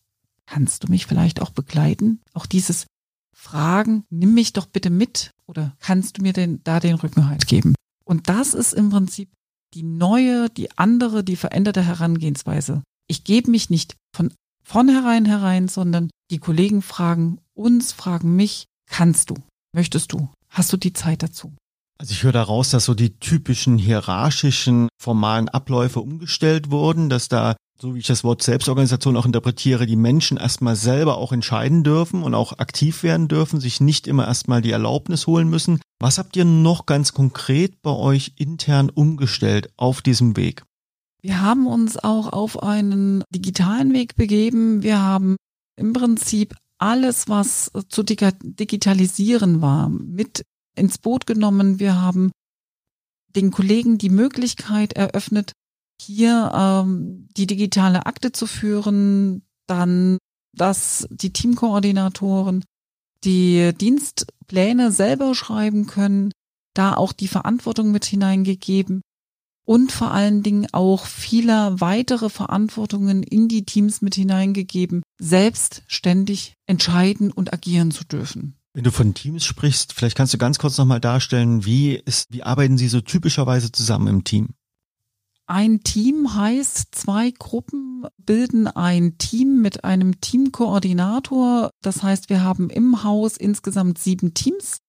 Kannst 0.47 0.85
du 0.85 0.89
mich 0.89 1.07
vielleicht 1.07 1.41
auch 1.41 1.51
begleiten? 1.51 2.21
Auch 2.35 2.47
dieses 2.47 2.87
Fragen, 3.35 4.05
nimm 4.11 4.35
mich 4.35 4.53
doch 4.53 4.67
bitte 4.67 4.91
mit 4.91 5.31
oder 5.47 5.77
kannst 5.79 6.19
du 6.19 6.23
mir 6.23 6.33
denn 6.33 6.61
da 6.65 6.81
den 6.81 6.95
Rückenhalt 6.95 7.47
geben? 7.47 7.75
Und 8.05 8.29
das 8.29 8.55
ist 8.55 8.73
im 8.73 8.91
Prinzip 8.91 9.31
die 9.75 9.83
neue, 9.83 10.49
die 10.51 10.77
andere, 10.79 11.23
die 11.23 11.37
veränderte 11.37 11.83
Herangehensweise. 11.83 12.83
Ich 13.09 13.25
gebe 13.25 13.51
mich 13.51 13.71
nicht 13.71 13.97
von 14.15 14.33
vornherein 14.65 15.27
herein, 15.27 15.69
sondern 15.69 16.11
die 16.31 16.39
Kollegen 16.39 16.83
fragen 16.83 17.39
uns, 17.55 17.93
fragen 17.93 18.35
mich, 18.35 18.67
kannst 18.87 19.31
du? 19.31 19.37
Möchtest 19.73 20.13
du? 20.13 20.29
Hast 20.49 20.73
du 20.73 20.77
die 20.77 20.93
Zeit 20.93 21.23
dazu? 21.23 21.53
Also 21.99 22.13
ich 22.13 22.23
höre 22.23 22.33
daraus, 22.33 22.71
dass 22.71 22.85
so 22.85 22.95
die 22.95 23.19
typischen 23.19 23.79
hierarchischen, 23.79 24.89
formalen 24.99 25.49
Abläufe 25.49 26.01
umgestellt 26.01 26.71
wurden, 26.71 27.09
dass 27.09 27.29
da, 27.29 27.57
so 27.81 27.95
wie 27.95 28.01
ich 28.01 28.07
das 28.07 28.23
Wort 28.23 28.43
Selbstorganisation 28.43 29.17
auch 29.17 29.25
interpretiere, 29.25 29.87
die 29.87 29.97
Menschen 29.97 30.37
erstmal 30.37 30.77
selber 30.77 31.17
auch 31.17 31.33
entscheiden 31.33 31.85
dürfen 31.85 32.23
und 32.23 32.35
auch 32.35 32.59
aktiv 32.59 33.03
werden 33.03 33.29
dürfen, 33.29 33.61
sich 33.61 33.81
nicht 33.81 34.07
immer 34.07 34.27
erstmal 34.27 34.61
die 34.61 34.73
Erlaubnis 34.73 35.27
holen 35.27 35.49
müssen. 35.49 35.81
Was 35.99 36.19
habt 36.19 36.37
ihr 36.37 36.45
noch 36.45 36.85
ganz 36.85 37.15
konkret 37.15 37.81
bei 37.81 37.93
euch 37.93 38.33
intern 38.37 38.91
umgestellt 38.91 39.71
auf 39.77 40.03
diesem 40.03 40.37
Weg? 40.37 40.65
Wir 41.23 41.41
haben 41.41 41.67
uns 41.67 41.97
auch 41.97 42.33
auf 42.33 42.63
einen 42.63 43.25
digitalen 43.31 43.95
Weg 43.95 44.17
begeben. 44.17 44.83
Wir 44.83 45.01
haben 45.01 45.37
im 45.77 45.95
Prinzip 45.95 46.55
alles, 46.79 47.29
was 47.29 47.71
zu 47.89 48.03
digitalisieren 48.03 49.63
war, 49.63 49.89
mit 49.89 50.43
ins 50.77 50.99
Boot 50.99 51.27
genommen. 51.27 51.81
Wir 51.81 52.01
haben 52.01 52.31
den 53.35 53.51
Kollegen 53.51 53.99
die 53.99 54.11
Möglichkeit 54.11 54.95
eröffnet, 54.95 55.53
hier 56.01 56.53
ähm, 56.55 57.29
die 57.37 57.47
digitale 57.47 58.07
Akte 58.07 58.33
zu 58.33 58.47
führen, 58.47 59.43
dann 59.67 60.19
dass 60.57 61.07
die 61.11 61.33
Teamkoordinatoren 61.33 62.65
die 63.25 63.73
Dienstpläne 63.79 64.91
selber 64.91 65.35
schreiben 65.35 65.87
können, 65.87 66.33
da 66.75 66.95
auch 66.95 67.13
die 67.13 67.29
Verantwortung 67.29 67.91
mit 67.91 68.05
hineingegeben 68.05 69.03
und 69.67 69.91
vor 69.91 70.13
allen 70.13 70.43
Dingen 70.43 70.67
auch 70.73 71.07
vieler 71.07 71.81
weitere 71.81 72.31
Verantwortungen 72.31 73.23
in 73.23 73.49
die 73.49 73.65
Teams 73.65 74.01
mit 74.01 74.15
hineingegeben, 74.15 75.03
selbstständig 75.21 76.55
entscheiden 76.67 77.33
und 77.33 77.53
agieren 77.53 77.91
zu 77.91 78.05
dürfen. 78.05 78.56
Wenn 78.77 78.85
du 78.85 78.93
von 78.93 79.15
Teams 79.15 79.43
sprichst, 79.47 79.95
vielleicht 79.95 80.19
kannst 80.19 80.35
du 80.35 80.39
ganz 80.39 80.59
kurz 80.59 80.77
nochmal 80.77 81.01
darstellen, 81.01 81.65
wie 81.65 81.95
ist, 81.95 82.31
wie 82.31 82.43
arbeiten 82.43 82.77
Sie 82.77 82.89
so 82.89 83.01
typischerweise 83.01 83.73
zusammen 83.73 84.07
im 84.07 84.23
Team? 84.23 84.51
Ein 85.47 85.81
Team 85.81 86.35
heißt, 86.35 86.95
zwei 86.95 87.31
Gruppen 87.31 88.07
bilden 88.19 88.67
ein 88.67 89.17
Team 89.17 89.63
mit 89.63 89.85
einem 89.85 90.21
Teamkoordinator. 90.21 91.71
Das 91.81 92.03
heißt, 92.03 92.29
wir 92.29 92.43
haben 92.43 92.69
im 92.69 93.03
Haus 93.03 93.39
insgesamt 93.39 93.97
sieben 93.97 94.35
Teams 94.35 94.81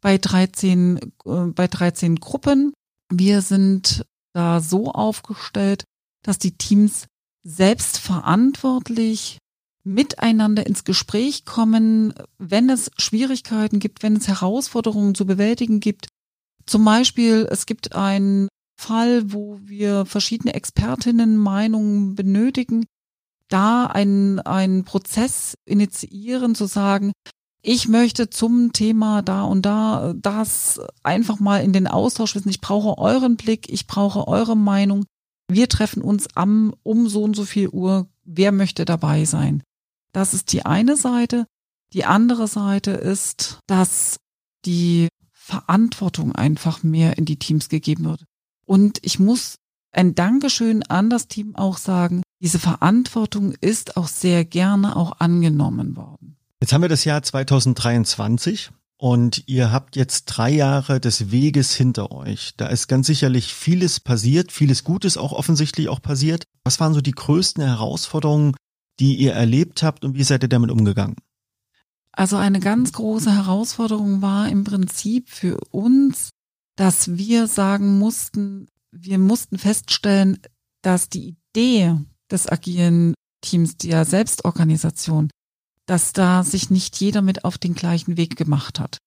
bei 0.00 0.18
13, 0.18 0.98
äh, 0.98 1.46
bei 1.54 1.68
13 1.68 2.16
Gruppen. 2.16 2.72
Wir 3.12 3.42
sind 3.42 4.04
da 4.32 4.60
so 4.60 4.90
aufgestellt, 4.90 5.84
dass 6.24 6.40
die 6.40 6.58
Teams 6.58 7.06
selbstverantwortlich 7.44 9.38
miteinander 9.84 10.66
ins 10.66 10.84
Gespräch 10.84 11.44
kommen, 11.44 12.12
wenn 12.38 12.68
es 12.68 12.90
Schwierigkeiten 12.98 13.78
gibt, 13.78 14.02
wenn 14.02 14.16
es 14.16 14.28
Herausforderungen 14.28 15.14
zu 15.14 15.26
bewältigen 15.26 15.80
gibt. 15.80 16.08
Zum 16.66 16.84
Beispiel, 16.84 17.48
es 17.50 17.66
gibt 17.66 17.94
einen 17.94 18.48
Fall, 18.78 19.32
wo 19.32 19.58
wir 19.62 20.06
verschiedene 20.06 20.54
Expertinnen 20.54 21.36
Meinungen 21.36 22.14
benötigen, 22.14 22.86
da 23.48 23.86
einen, 23.86 24.38
einen 24.40 24.84
Prozess 24.84 25.56
initiieren, 25.66 26.54
zu 26.54 26.66
sagen, 26.66 27.12
ich 27.62 27.88
möchte 27.88 28.30
zum 28.30 28.72
Thema 28.72 29.20
da 29.20 29.42
und 29.42 29.66
da 29.66 30.14
das 30.16 30.80
einfach 31.02 31.40
mal 31.40 31.62
in 31.62 31.72
den 31.74 31.86
Austausch 31.86 32.34
wissen. 32.34 32.48
Ich 32.48 32.60
brauche 32.60 32.96
euren 32.96 33.36
Blick, 33.36 33.68
ich 33.68 33.86
brauche 33.86 34.26
eure 34.28 34.56
Meinung. 34.56 35.04
Wir 35.50 35.68
treffen 35.68 36.02
uns 36.02 36.28
am 36.36 36.74
um 36.82 37.08
so 37.08 37.22
und 37.22 37.36
so 37.36 37.44
viel 37.44 37.68
Uhr. 37.68 38.08
Wer 38.24 38.52
möchte 38.52 38.84
dabei 38.84 39.24
sein? 39.24 39.62
Das 40.12 40.34
ist 40.34 40.52
die 40.52 40.66
eine 40.66 40.96
Seite. 40.96 41.46
Die 41.92 42.04
andere 42.04 42.46
Seite 42.46 42.92
ist, 42.92 43.58
dass 43.66 44.16
die 44.64 45.08
Verantwortung 45.32 46.34
einfach 46.34 46.82
mehr 46.82 47.18
in 47.18 47.24
die 47.24 47.38
Teams 47.38 47.68
gegeben 47.68 48.04
wird. 48.04 48.24
Und 48.64 48.98
ich 49.02 49.18
muss 49.18 49.56
ein 49.92 50.14
Dankeschön 50.14 50.84
an 50.84 51.10
das 51.10 51.26
Team 51.26 51.56
auch 51.56 51.78
sagen, 51.78 52.22
diese 52.40 52.58
Verantwortung 52.58 53.54
ist 53.60 53.96
auch 53.96 54.08
sehr 54.08 54.44
gerne 54.44 54.96
auch 54.96 55.18
angenommen 55.18 55.96
worden. 55.96 56.36
Jetzt 56.60 56.72
haben 56.72 56.82
wir 56.82 56.88
das 56.88 57.04
Jahr 57.04 57.22
2023 57.22 58.70
und 58.96 59.44
ihr 59.46 59.72
habt 59.72 59.96
jetzt 59.96 60.26
drei 60.26 60.50
Jahre 60.50 61.00
des 61.00 61.30
Weges 61.30 61.74
hinter 61.74 62.12
euch. 62.12 62.52
Da 62.56 62.66
ist 62.66 62.86
ganz 62.86 63.06
sicherlich 63.06 63.52
vieles 63.52 63.98
passiert, 63.98 64.52
vieles 64.52 64.84
Gutes 64.84 65.16
auch 65.16 65.32
offensichtlich 65.32 65.88
auch 65.88 66.02
passiert. 66.02 66.44
Was 66.64 66.78
waren 66.80 66.94
so 66.94 67.00
die 67.00 67.12
größten 67.12 67.64
Herausforderungen, 67.64 68.54
die 69.00 69.16
ihr 69.16 69.32
erlebt 69.32 69.82
habt 69.82 70.04
und 70.04 70.14
wie 70.14 70.24
seid 70.24 70.42
ihr 70.44 70.48
damit 70.48 70.70
umgegangen? 70.70 71.16
Also 72.12 72.36
eine 72.36 72.60
ganz 72.60 72.92
große 72.92 73.34
Herausforderung 73.34 74.20
war 74.20 74.48
im 74.48 74.64
Prinzip 74.64 75.30
für 75.30 75.58
uns, 75.70 76.30
dass 76.76 77.16
wir 77.16 77.46
sagen 77.46 77.98
mussten, 77.98 78.68
wir 78.92 79.18
mussten 79.18 79.58
feststellen, 79.58 80.38
dass 80.82 81.08
die 81.08 81.36
Idee 81.54 81.96
des 82.30 82.48
agilen 82.48 83.14
Teams, 83.40 83.76
der 83.76 84.04
Selbstorganisation, 84.04 85.30
dass 85.86 86.12
da 86.12 86.44
sich 86.44 86.70
nicht 86.70 86.96
jeder 87.00 87.22
mit 87.22 87.44
auf 87.44 87.58
den 87.58 87.74
gleichen 87.74 88.16
Weg 88.16 88.36
gemacht 88.36 88.78
hat. 88.80 88.98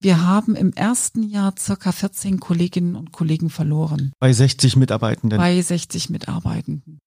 Wir 0.00 0.26
haben 0.26 0.54
im 0.54 0.72
ersten 0.72 1.22
Jahr 1.22 1.54
circa 1.58 1.92
14 1.92 2.40
Kolleginnen 2.40 2.96
und 2.96 3.12
Kollegen 3.12 3.48
verloren. 3.48 4.12
Bei 4.18 4.32
60 4.32 4.76
Mitarbeitenden. 4.76 5.38
Bei 5.38 5.60
60 5.60 6.10
Mitarbeitenden. 6.10 6.98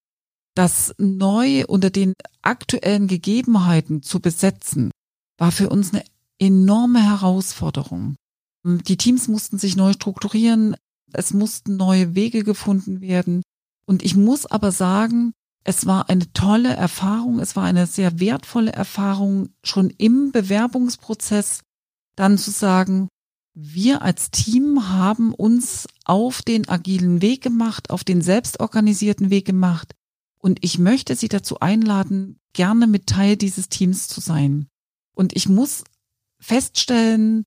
Das 0.57 0.95
neu 0.97 1.65
unter 1.67 1.91
den 1.91 2.13
aktuellen 2.41 3.07
Gegebenheiten 3.07 4.01
zu 4.01 4.19
besetzen, 4.19 4.89
war 5.37 5.51
für 5.51 5.69
uns 5.69 5.93
eine 5.93 6.03
enorme 6.39 6.99
Herausforderung. 6.99 8.15
Die 8.65 8.97
Teams 8.97 9.27
mussten 9.27 9.59
sich 9.59 9.75
neu 9.75 9.93
strukturieren, 9.93 10.75
es 11.13 11.31
mussten 11.31 11.77
neue 11.77 12.15
Wege 12.15 12.43
gefunden 12.43 13.01
werden. 13.01 13.43
Und 13.85 14.01
ich 14.01 14.15
muss 14.15 14.47
aber 14.47 14.71
sagen, 14.71 15.31
es 15.63 15.85
war 15.85 16.09
eine 16.09 16.33
tolle 16.33 16.73
Erfahrung, 16.73 17.37
es 17.37 17.55
war 17.55 17.65
eine 17.65 17.85
sehr 17.85 18.19
wertvolle 18.19 18.71
Erfahrung, 18.73 19.49
schon 19.63 19.91
im 19.91 20.31
Bewerbungsprozess 20.31 21.61
dann 22.15 22.39
zu 22.39 22.49
sagen, 22.49 23.09
wir 23.53 24.01
als 24.01 24.31
Team 24.31 24.89
haben 24.89 25.35
uns 25.35 25.85
auf 26.03 26.41
den 26.41 26.67
agilen 26.67 27.21
Weg 27.21 27.43
gemacht, 27.43 27.91
auf 27.91 28.03
den 28.03 28.23
selbstorganisierten 28.23 29.29
Weg 29.29 29.45
gemacht. 29.45 29.93
Und 30.39 30.59
ich 30.63 30.79
möchte 30.79 31.15
Sie 31.15 31.27
dazu 31.27 31.59
einladen, 31.59 32.39
gerne 32.53 32.87
mit 32.87 33.07
Teil 33.07 33.37
dieses 33.37 33.69
Teams 33.69 34.07
zu 34.07 34.21
sein. 34.21 34.67
Und 35.13 35.35
ich 35.35 35.49
muss 35.49 35.83
feststellen, 36.39 37.43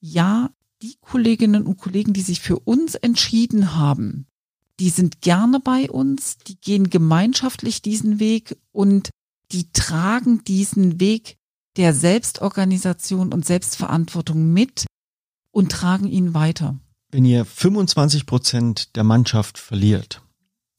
ja, 0.00 0.50
die 0.82 0.96
Kolleginnen 1.00 1.66
und 1.66 1.78
Kollegen, 1.78 2.12
die 2.12 2.20
sich 2.20 2.40
für 2.40 2.58
uns 2.58 2.94
entschieden 2.94 3.74
haben, 3.74 4.26
die 4.80 4.90
sind 4.90 5.20
gerne 5.20 5.60
bei 5.60 5.90
uns, 5.90 6.38
die 6.38 6.60
gehen 6.60 6.90
gemeinschaftlich 6.90 7.80
diesen 7.80 8.18
Weg 8.18 8.56
und 8.72 9.10
die 9.52 9.70
tragen 9.72 10.42
diesen 10.44 11.00
Weg 11.00 11.36
der 11.76 11.94
Selbstorganisation 11.94 13.32
und 13.32 13.46
Selbstverantwortung 13.46 14.52
mit 14.52 14.86
und 15.50 15.70
tragen 15.70 16.08
ihn 16.08 16.34
weiter. 16.34 16.78
Wenn 17.10 17.24
ihr 17.24 17.44
25 17.44 18.26
Prozent 18.26 18.96
der 18.96 19.04
Mannschaft 19.04 19.58
verliert, 19.58 20.20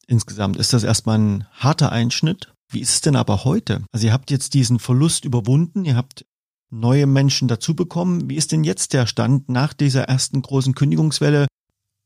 insgesamt, 0.07 0.57
ist 0.57 0.73
das 0.73 0.83
erstmal 0.83 1.19
ein 1.19 1.47
harter 1.51 1.91
Einschnitt. 1.91 2.53
Wie 2.69 2.81
ist 2.81 2.89
es 2.89 3.01
denn 3.01 3.15
aber 3.15 3.45
heute? 3.45 3.83
Also 3.91 4.07
ihr 4.07 4.13
habt 4.13 4.31
jetzt 4.31 4.53
diesen 4.53 4.79
Verlust 4.79 5.25
überwunden, 5.25 5.85
ihr 5.85 5.95
habt 5.95 6.25
neue 6.69 7.05
Menschen 7.05 7.47
dazu 7.47 7.75
bekommen. 7.75 8.29
Wie 8.29 8.35
ist 8.35 8.51
denn 8.51 8.63
jetzt 8.63 8.93
der 8.93 9.07
Stand 9.07 9.49
nach 9.49 9.73
dieser 9.73 10.03
ersten 10.03 10.41
großen 10.41 10.75
Kündigungswelle? 10.75 11.47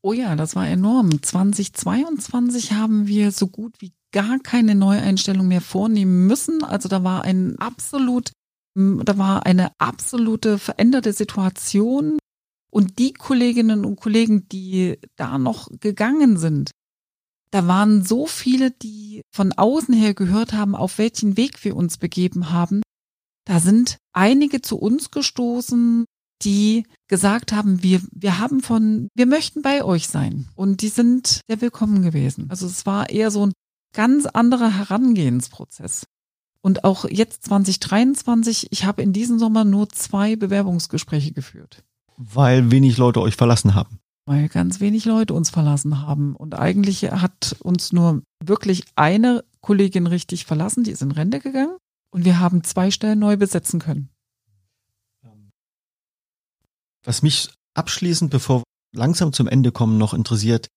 Oh 0.02 0.12
ja, 0.12 0.36
das 0.36 0.56
war 0.56 0.66
enorm. 0.66 1.22
2022 1.22 2.72
haben 2.72 3.06
wir 3.06 3.32
so 3.32 3.48
gut 3.48 3.74
wie 3.80 3.92
gar 4.12 4.38
keine 4.38 4.74
Neueinstellung 4.74 5.48
mehr 5.48 5.60
vornehmen 5.60 6.26
müssen. 6.26 6.64
Also 6.64 6.88
da 6.88 7.04
war 7.04 7.22
ein 7.22 7.58
absolut, 7.58 8.32
da 8.74 9.18
war 9.18 9.46
eine 9.46 9.72
absolute 9.78 10.58
veränderte 10.58 11.12
Situation. 11.12 12.18
Und 12.72 12.98
die 12.98 13.12
Kolleginnen 13.12 13.84
und 13.84 13.96
Kollegen, 13.96 14.48
die 14.48 14.98
da 15.16 15.38
noch 15.38 15.68
gegangen 15.80 16.36
sind, 16.36 16.70
da 17.50 17.66
waren 17.66 18.04
so 18.04 18.26
viele, 18.26 18.70
die 18.70 19.22
von 19.34 19.52
außen 19.52 19.94
her 19.94 20.14
gehört 20.14 20.52
haben, 20.52 20.74
auf 20.74 20.98
welchen 20.98 21.36
Weg 21.36 21.64
wir 21.64 21.76
uns 21.76 21.98
begeben 21.98 22.50
haben, 22.50 22.82
da 23.46 23.58
sind 23.58 23.98
einige 24.12 24.62
zu 24.62 24.78
uns 24.78 25.10
gestoßen, 25.10 26.04
die 26.42 26.86
gesagt 27.08 27.52
haben, 27.52 27.82
wir, 27.82 28.00
wir 28.12 28.38
haben 28.38 28.60
von, 28.60 29.08
wir 29.14 29.26
möchten 29.26 29.62
bei 29.62 29.84
euch 29.84 30.08
sein. 30.08 30.48
Und 30.54 30.82
die 30.82 30.88
sind 30.88 31.40
sehr 31.48 31.60
willkommen 31.60 32.02
gewesen. 32.02 32.46
Also 32.48 32.66
es 32.66 32.86
war 32.86 33.10
eher 33.10 33.30
so 33.30 33.46
ein 33.46 33.52
ganz 33.92 34.26
anderer 34.26 34.70
Herangehensprozess. 34.76 36.06
Und 36.62 36.84
auch 36.84 37.06
jetzt 37.06 37.44
2023, 37.46 38.68
ich 38.70 38.84
habe 38.84 39.02
in 39.02 39.12
diesem 39.12 39.38
Sommer 39.38 39.64
nur 39.64 39.88
zwei 39.88 40.36
Bewerbungsgespräche 40.36 41.32
geführt. 41.32 41.82
Weil 42.16 42.70
wenig 42.70 42.98
Leute 42.98 43.20
euch 43.20 43.36
verlassen 43.36 43.74
haben. 43.74 43.99
Weil 44.26 44.48
ganz 44.48 44.80
wenig 44.80 45.04
Leute 45.06 45.34
uns 45.34 45.50
verlassen 45.50 46.02
haben. 46.02 46.36
Und 46.36 46.54
eigentlich 46.54 47.10
hat 47.10 47.56
uns 47.60 47.92
nur 47.92 48.22
wirklich 48.44 48.84
eine 48.94 49.44
Kollegin 49.60 50.06
richtig 50.06 50.44
verlassen, 50.44 50.84
die 50.84 50.90
ist 50.90 51.02
in 51.02 51.12
Rente 51.12 51.40
gegangen. 51.40 51.76
Und 52.12 52.24
wir 52.24 52.40
haben 52.40 52.64
zwei 52.64 52.90
Stellen 52.90 53.18
neu 53.18 53.36
besetzen 53.36 53.80
können. 53.80 54.10
Was 57.04 57.22
mich 57.22 57.50
abschließend, 57.74 58.30
bevor 58.30 58.58
wir 58.58 58.64
langsam 58.98 59.32
zum 59.32 59.48
Ende 59.48 59.72
kommen, 59.72 59.96
noch 59.96 60.12
interessiert, 60.12 60.68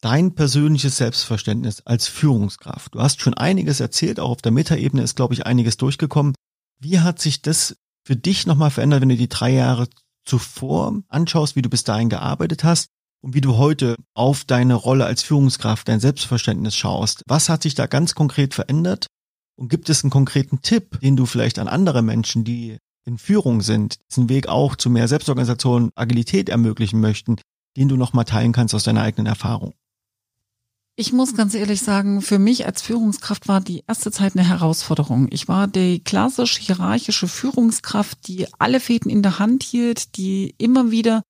dein 0.00 0.34
persönliches 0.34 0.96
Selbstverständnis 0.96 1.82
als 1.82 2.06
Führungskraft. 2.08 2.94
Du 2.94 3.00
hast 3.00 3.20
schon 3.20 3.34
einiges 3.34 3.80
erzählt, 3.80 4.18
auch 4.18 4.30
auf 4.30 4.42
der 4.42 4.52
Metaebene 4.52 5.02
ist, 5.02 5.16
glaube 5.16 5.34
ich, 5.34 5.46
einiges 5.46 5.76
durchgekommen. 5.76 6.34
Wie 6.80 7.00
hat 7.00 7.20
sich 7.20 7.42
das 7.42 7.76
für 8.06 8.16
dich 8.16 8.46
nochmal 8.46 8.70
verändert, 8.70 9.02
wenn 9.02 9.10
du 9.10 9.16
die 9.16 9.28
drei 9.28 9.52
Jahre 9.52 9.88
zuvor 10.24 11.02
anschaust, 11.08 11.56
wie 11.56 11.62
du 11.62 11.68
bis 11.68 11.84
dahin 11.84 12.08
gearbeitet 12.08 12.64
hast 12.64 12.88
und 13.22 13.34
wie 13.34 13.40
du 13.40 13.56
heute 13.56 13.96
auf 14.14 14.44
deine 14.44 14.74
Rolle 14.74 15.04
als 15.06 15.22
Führungskraft, 15.22 15.88
dein 15.88 16.00
Selbstverständnis 16.00 16.76
schaust? 16.76 17.22
Was 17.26 17.48
hat 17.48 17.62
sich 17.62 17.74
da 17.74 17.86
ganz 17.86 18.14
konkret 18.14 18.54
verändert 18.54 19.06
und 19.56 19.68
gibt 19.68 19.88
es 19.90 20.02
einen 20.02 20.10
konkreten 20.10 20.62
Tipp, 20.62 21.00
den 21.00 21.16
du 21.16 21.26
vielleicht 21.26 21.58
an 21.58 21.68
andere 21.68 22.02
Menschen, 22.02 22.44
die 22.44 22.78
in 23.06 23.18
Führung 23.18 23.60
sind, 23.60 23.98
diesen 24.10 24.28
Weg 24.28 24.48
auch 24.48 24.76
zu 24.76 24.90
mehr 24.90 25.08
Selbstorganisation, 25.08 25.90
Agilität 25.94 26.48
ermöglichen 26.48 27.00
möchten, 27.00 27.36
den 27.76 27.88
du 27.88 27.96
nochmal 27.96 28.24
teilen 28.24 28.52
kannst 28.52 28.74
aus 28.74 28.84
deiner 28.84 29.02
eigenen 29.02 29.26
Erfahrung? 29.26 29.74
Ich 30.96 31.12
muss 31.12 31.34
ganz 31.34 31.54
ehrlich 31.54 31.80
sagen, 31.80 32.20
für 32.20 32.38
mich 32.38 32.66
als 32.66 32.82
Führungskraft 32.82 33.48
war 33.48 33.60
die 33.60 33.84
erste 33.86 34.10
Zeit 34.10 34.36
eine 34.36 34.46
Herausforderung. 34.46 35.28
Ich 35.30 35.48
war 35.48 35.66
die 35.66 36.04
klassisch 36.04 36.58
hierarchische 36.58 37.26
Führungskraft, 37.26 38.26
die 38.28 38.46
alle 38.58 38.80
Fäden 38.80 39.10
in 39.10 39.22
der 39.22 39.38
Hand 39.38 39.62
hielt, 39.62 40.16
die 40.16 40.54
immer 40.58 40.90
wieder 40.90 41.22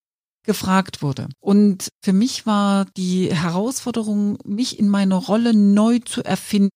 gefragt 0.44 1.02
wurde. 1.02 1.28
Und 1.38 1.88
für 2.02 2.12
mich 2.12 2.46
war 2.46 2.86
die 2.96 3.32
Herausforderung, 3.32 4.38
mich 4.44 4.78
in 4.78 4.88
meiner 4.88 5.16
Rolle 5.16 5.54
neu 5.54 6.00
zu 6.00 6.24
erfinden 6.24 6.70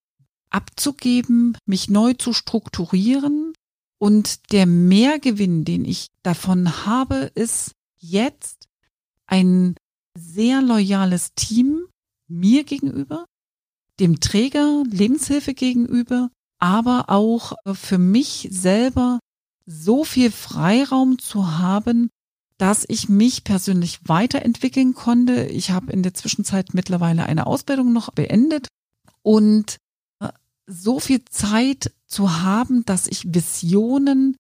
abzugeben, 0.51 1.59
mich 1.67 1.91
neu 1.91 2.15
zu 2.15 2.33
strukturieren. 2.33 3.53
Und 3.99 4.53
der 4.53 4.67
Mehrgewinn, 4.67 5.65
den 5.65 5.85
ich 5.85 6.09
davon 6.23 6.87
habe, 6.87 7.33
ist 7.35 7.73
jetzt 7.99 8.69
ein 9.27 9.75
sehr 10.17 10.63
loyales 10.63 11.35
Team 11.35 11.87
mir 12.35 12.65
gegenüber, 12.65 13.27
dem 14.01 14.21
Träger 14.21 14.85
Lebenshilfe 14.91 15.55
gegenüber, 15.55 16.31
aber 16.59 17.07
auch 17.09 17.55
für 17.73 17.99
mich 17.99 18.49
selber 18.51 19.21
so 19.67 20.05
viel 20.05 20.31
Freiraum 20.31 21.19
zu 21.19 21.59
haben, 21.59 22.11
dass 22.59 22.85
ich 22.89 23.09
mich 23.09 23.45
persönlich 23.45 24.01
weiterentwickeln 24.07 24.95
konnte. 24.95 25.47
Ich 25.47 25.71
habe 25.71 25.93
in 25.93 26.03
der 26.03 26.15
Zwischenzeit 26.15 26.75
mittlerweile 26.75 27.27
eine 27.27 27.47
Ausbildung 27.47 27.93
noch 27.93 28.11
beendet 28.11 28.69
und 29.23 29.79
so 30.67 31.01
viel 31.01 31.25
Zeit 31.27 31.93
zu 32.07 32.43
haben, 32.43 32.85
dass 32.85 33.07
ich 33.07 33.35
Visionen, 33.35 34.37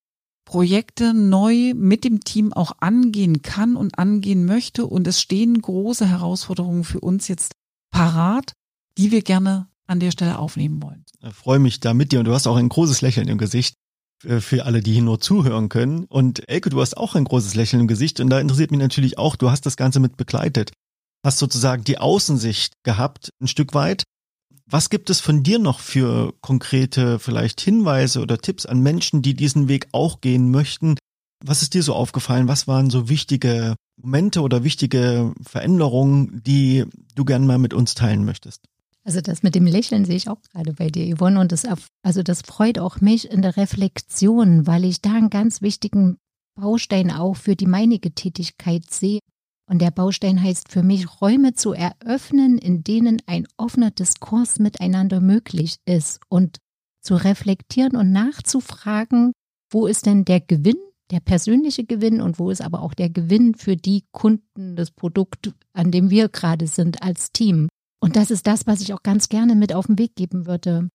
Projekte 0.46 1.14
neu 1.14 1.72
mit 1.74 2.04
dem 2.04 2.20
Team 2.20 2.52
auch 2.52 2.76
angehen 2.80 3.42
kann 3.42 3.76
und 3.76 3.98
angehen 3.98 4.44
möchte. 4.44 4.86
Und 4.86 5.06
es 5.06 5.20
stehen 5.20 5.60
große 5.60 6.06
Herausforderungen 6.06 6.84
für 6.84 7.00
uns 7.00 7.28
jetzt 7.28 7.52
parat, 7.94 8.52
die 8.98 9.10
wir 9.12 9.22
gerne 9.22 9.68
an 9.86 10.00
der 10.00 10.10
Stelle 10.10 10.38
aufnehmen 10.38 10.82
wollen. 10.82 11.04
Ich 11.22 11.34
freue 11.34 11.58
mich 11.58 11.80
da 11.80 11.94
mit 11.94 12.12
dir 12.12 12.18
und 12.18 12.26
du 12.26 12.34
hast 12.34 12.46
auch 12.46 12.56
ein 12.56 12.68
großes 12.68 13.00
Lächeln 13.00 13.28
im 13.28 13.38
Gesicht 13.38 13.76
für 14.18 14.64
alle, 14.64 14.82
die 14.82 14.92
hier 14.92 15.02
nur 15.02 15.20
zuhören 15.20 15.68
können. 15.68 16.04
Und 16.04 16.48
Elke, 16.48 16.70
du 16.70 16.80
hast 16.80 16.96
auch 16.96 17.14
ein 17.14 17.24
großes 17.24 17.54
Lächeln 17.54 17.80
im 17.80 17.88
Gesicht 17.88 18.20
und 18.20 18.30
da 18.30 18.40
interessiert 18.40 18.70
mich 18.70 18.80
natürlich 18.80 19.18
auch, 19.18 19.36
du 19.36 19.50
hast 19.50 19.66
das 19.66 19.76
Ganze 19.76 20.00
mit 20.00 20.16
begleitet, 20.16 20.72
hast 21.24 21.38
sozusagen 21.38 21.84
die 21.84 21.98
Außensicht 21.98 22.72
gehabt, 22.82 23.30
ein 23.40 23.48
Stück 23.48 23.74
weit. 23.74 24.02
Was 24.66 24.88
gibt 24.88 25.10
es 25.10 25.20
von 25.20 25.42
dir 25.42 25.58
noch 25.58 25.78
für 25.78 26.32
konkrete 26.40 27.18
vielleicht 27.18 27.60
Hinweise 27.60 28.20
oder 28.20 28.38
Tipps 28.38 28.64
an 28.64 28.80
Menschen, 28.80 29.20
die 29.20 29.34
diesen 29.34 29.68
Weg 29.68 29.88
auch 29.92 30.20
gehen 30.22 30.50
möchten? 30.50 30.96
Was 31.46 31.60
ist 31.60 31.74
dir 31.74 31.82
so 31.82 31.94
aufgefallen? 31.94 32.48
Was 32.48 32.66
waren 32.66 32.88
so 32.88 33.10
wichtige 33.10 33.74
Momente 34.00 34.40
oder 34.40 34.64
wichtige 34.64 35.34
Veränderungen, 35.42 36.42
die 36.42 36.86
du 37.14 37.24
gern 37.26 37.46
mal 37.46 37.58
mit 37.58 37.74
uns 37.74 37.94
teilen 37.94 38.24
möchtest? 38.24 38.62
Also 39.04 39.20
das 39.20 39.42
mit 39.42 39.54
dem 39.54 39.66
Lächeln 39.66 40.06
sehe 40.06 40.16
ich 40.16 40.30
auch 40.30 40.40
gerade 40.40 40.72
bei 40.72 40.88
dir, 40.88 41.14
Yvonne. 41.14 41.38
Und 41.38 41.52
das, 41.52 41.66
also 42.02 42.22
das 42.22 42.40
freut 42.40 42.78
auch 42.78 43.02
mich 43.02 43.30
in 43.30 43.42
der 43.42 43.58
Reflexion, 43.58 44.66
weil 44.66 44.84
ich 44.84 45.02
da 45.02 45.12
einen 45.12 45.28
ganz 45.28 45.60
wichtigen 45.60 46.16
Baustein 46.58 47.10
auch 47.10 47.36
für 47.36 47.56
die 47.56 47.66
meinige 47.66 48.14
Tätigkeit 48.14 48.90
sehe. 48.90 49.20
Und 49.66 49.82
der 49.82 49.90
Baustein 49.90 50.42
heißt 50.42 50.70
für 50.70 50.82
mich, 50.82 51.20
Räume 51.20 51.52
zu 51.52 51.72
eröffnen, 51.72 52.56
in 52.56 52.84
denen 52.84 53.20
ein 53.26 53.46
offener 53.58 53.90
Diskurs 53.90 54.58
miteinander 54.58 55.20
möglich 55.20 55.76
ist 55.84 56.20
und 56.28 56.58
zu 57.02 57.16
reflektieren 57.16 57.96
und 57.96 58.12
nachzufragen, 58.12 59.32
wo 59.70 59.86
ist 59.86 60.06
denn 60.06 60.24
der 60.24 60.40
Gewinn, 60.40 60.76
der 61.14 61.20
persönliche 61.20 61.84
Gewinn 61.84 62.20
und 62.20 62.40
wo 62.40 62.50
ist 62.50 62.60
aber 62.60 62.82
auch 62.82 62.92
der 62.92 63.08
Gewinn 63.08 63.54
für 63.54 63.76
die 63.76 64.04
Kunden, 64.10 64.74
das 64.74 64.90
Produkt, 64.90 65.54
an 65.72 65.92
dem 65.92 66.10
wir 66.10 66.28
gerade 66.28 66.66
sind 66.66 67.02
als 67.02 67.30
Team. 67.30 67.68
Und 68.00 68.16
das 68.16 68.32
ist 68.32 68.48
das, 68.48 68.66
was 68.66 68.80
ich 68.80 68.92
auch 68.92 69.02
ganz 69.04 69.28
gerne 69.28 69.54
mit 69.54 69.72
auf 69.72 69.86
den 69.86 69.98
Weg 69.98 70.16
geben 70.16 70.46
würde. 70.46 70.88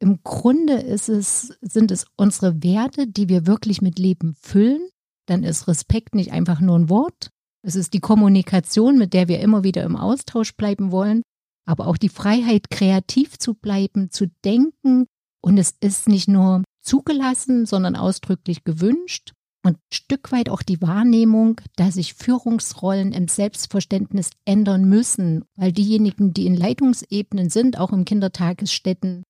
Im 0.00 0.20
Grunde 0.24 0.74
ist 0.74 1.10
es, 1.10 1.56
sind 1.60 1.90
es 1.90 2.06
unsere 2.16 2.62
Werte, 2.62 3.06
die 3.06 3.28
wir 3.28 3.46
wirklich 3.46 3.82
mit 3.82 3.98
Leben 3.98 4.34
füllen. 4.40 4.88
Dann 5.26 5.44
ist 5.44 5.68
Respekt 5.68 6.14
nicht 6.14 6.32
einfach 6.32 6.60
nur 6.60 6.78
ein 6.78 6.88
Wort. 6.88 7.28
Es 7.62 7.76
ist 7.76 7.92
die 7.92 8.00
Kommunikation, 8.00 8.96
mit 8.96 9.12
der 9.12 9.28
wir 9.28 9.40
immer 9.40 9.62
wieder 9.62 9.84
im 9.84 9.96
Austausch 9.96 10.56
bleiben 10.56 10.90
wollen, 10.90 11.22
aber 11.66 11.86
auch 11.86 11.98
die 11.98 12.08
Freiheit, 12.08 12.70
kreativ 12.70 13.38
zu 13.38 13.54
bleiben, 13.54 14.10
zu 14.10 14.26
denken. 14.44 15.06
Und 15.42 15.58
es 15.58 15.74
ist 15.80 16.08
nicht 16.08 16.28
nur 16.28 16.62
zugelassen, 16.84 17.66
sondern 17.66 17.96
ausdrücklich 17.96 18.64
gewünscht 18.64 19.32
und 19.64 19.76
ein 19.76 19.80
Stück 19.92 20.30
weit 20.30 20.50
auch 20.50 20.62
die 20.62 20.82
Wahrnehmung, 20.82 21.60
dass 21.76 21.94
sich 21.94 22.14
Führungsrollen 22.14 23.12
im 23.12 23.28
Selbstverständnis 23.28 24.30
ändern 24.44 24.84
müssen, 24.84 25.46
weil 25.56 25.72
diejenigen, 25.72 26.34
die 26.34 26.46
in 26.46 26.54
Leitungsebenen 26.54 27.48
sind, 27.48 27.78
auch 27.78 27.92
im 27.92 28.04
Kindertagesstätten, 28.04 29.22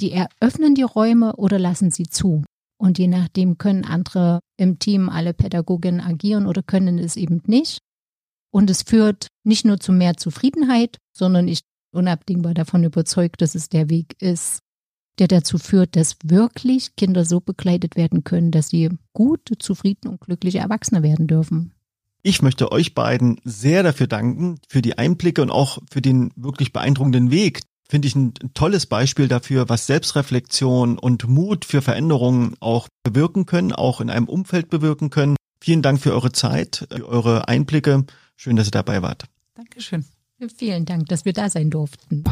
die 0.00 0.12
eröffnen 0.12 0.74
die 0.74 0.82
Räume 0.82 1.36
oder 1.36 1.58
lassen 1.58 1.90
sie 1.90 2.06
zu. 2.06 2.44
Und 2.78 2.98
je 2.98 3.08
nachdem 3.08 3.56
können 3.56 3.84
andere 3.84 4.40
im 4.58 4.78
Team, 4.78 5.08
alle 5.08 5.32
Pädagoginnen 5.32 6.00
agieren 6.00 6.46
oder 6.46 6.62
können 6.62 6.98
es 6.98 7.16
eben 7.16 7.42
nicht. 7.46 7.80
Und 8.52 8.70
es 8.70 8.82
führt 8.82 9.28
nicht 9.42 9.64
nur 9.64 9.80
zu 9.80 9.92
mehr 9.92 10.16
Zufriedenheit, 10.16 10.98
sondern 11.16 11.48
ich 11.48 11.62
unabdingbar 11.92 12.54
davon 12.54 12.84
überzeugt, 12.84 13.40
dass 13.40 13.54
es 13.54 13.68
der 13.68 13.88
Weg 13.88 14.14
ist, 14.20 14.60
der 15.18 15.28
dazu 15.28 15.58
führt, 15.58 15.96
dass 15.96 16.16
wirklich 16.22 16.96
Kinder 16.96 17.24
so 17.24 17.40
begleitet 17.40 17.96
werden 17.96 18.24
können, 18.24 18.50
dass 18.50 18.68
sie 18.68 18.90
gute, 19.12 19.58
zufriedene 19.58 20.12
und 20.12 20.20
glückliche 20.20 20.58
Erwachsene 20.58 21.02
werden 21.02 21.26
dürfen. 21.26 21.72
Ich 22.22 22.42
möchte 22.42 22.72
euch 22.72 22.94
beiden 22.94 23.40
sehr 23.44 23.82
dafür 23.82 24.06
danken, 24.06 24.58
für 24.68 24.82
die 24.82 24.98
Einblicke 24.98 25.40
und 25.42 25.50
auch 25.50 25.78
für 25.90 26.02
den 26.02 26.32
wirklich 26.36 26.72
beeindruckenden 26.72 27.30
Weg. 27.30 27.60
Finde 27.88 28.06
ich 28.06 28.16
ein 28.16 28.34
tolles 28.54 28.86
Beispiel 28.86 29.28
dafür, 29.28 29.68
was 29.68 29.86
Selbstreflexion 29.86 30.98
und 30.98 31.26
Mut 31.26 31.64
für 31.64 31.80
Veränderungen 31.80 32.54
auch 32.60 32.88
bewirken 33.02 33.46
können, 33.46 33.72
auch 33.72 34.00
in 34.00 34.10
einem 34.10 34.28
Umfeld 34.28 34.68
bewirken 34.68 35.10
können. 35.10 35.36
Vielen 35.60 35.80
Dank 35.80 36.00
für 36.00 36.12
eure 36.12 36.32
Zeit, 36.32 36.86
für 36.90 37.08
eure 37.08 37.48
Einblicke. 37.48 38.04
Schön, 38.36 38.56
dass 38.56 38.68
ihr 38.68 38.72
dabei 38.72 39.00
wart. 39.00 39.24
Dankeschön. 39.54 40.04
Vielen 40.56 40.84
Dank, 40.84 41.08
dass 41.08 41.24
wir 41.24 41.32
da 41.32 41.48
sein 41.48 41.70
durften. 41.70 42.24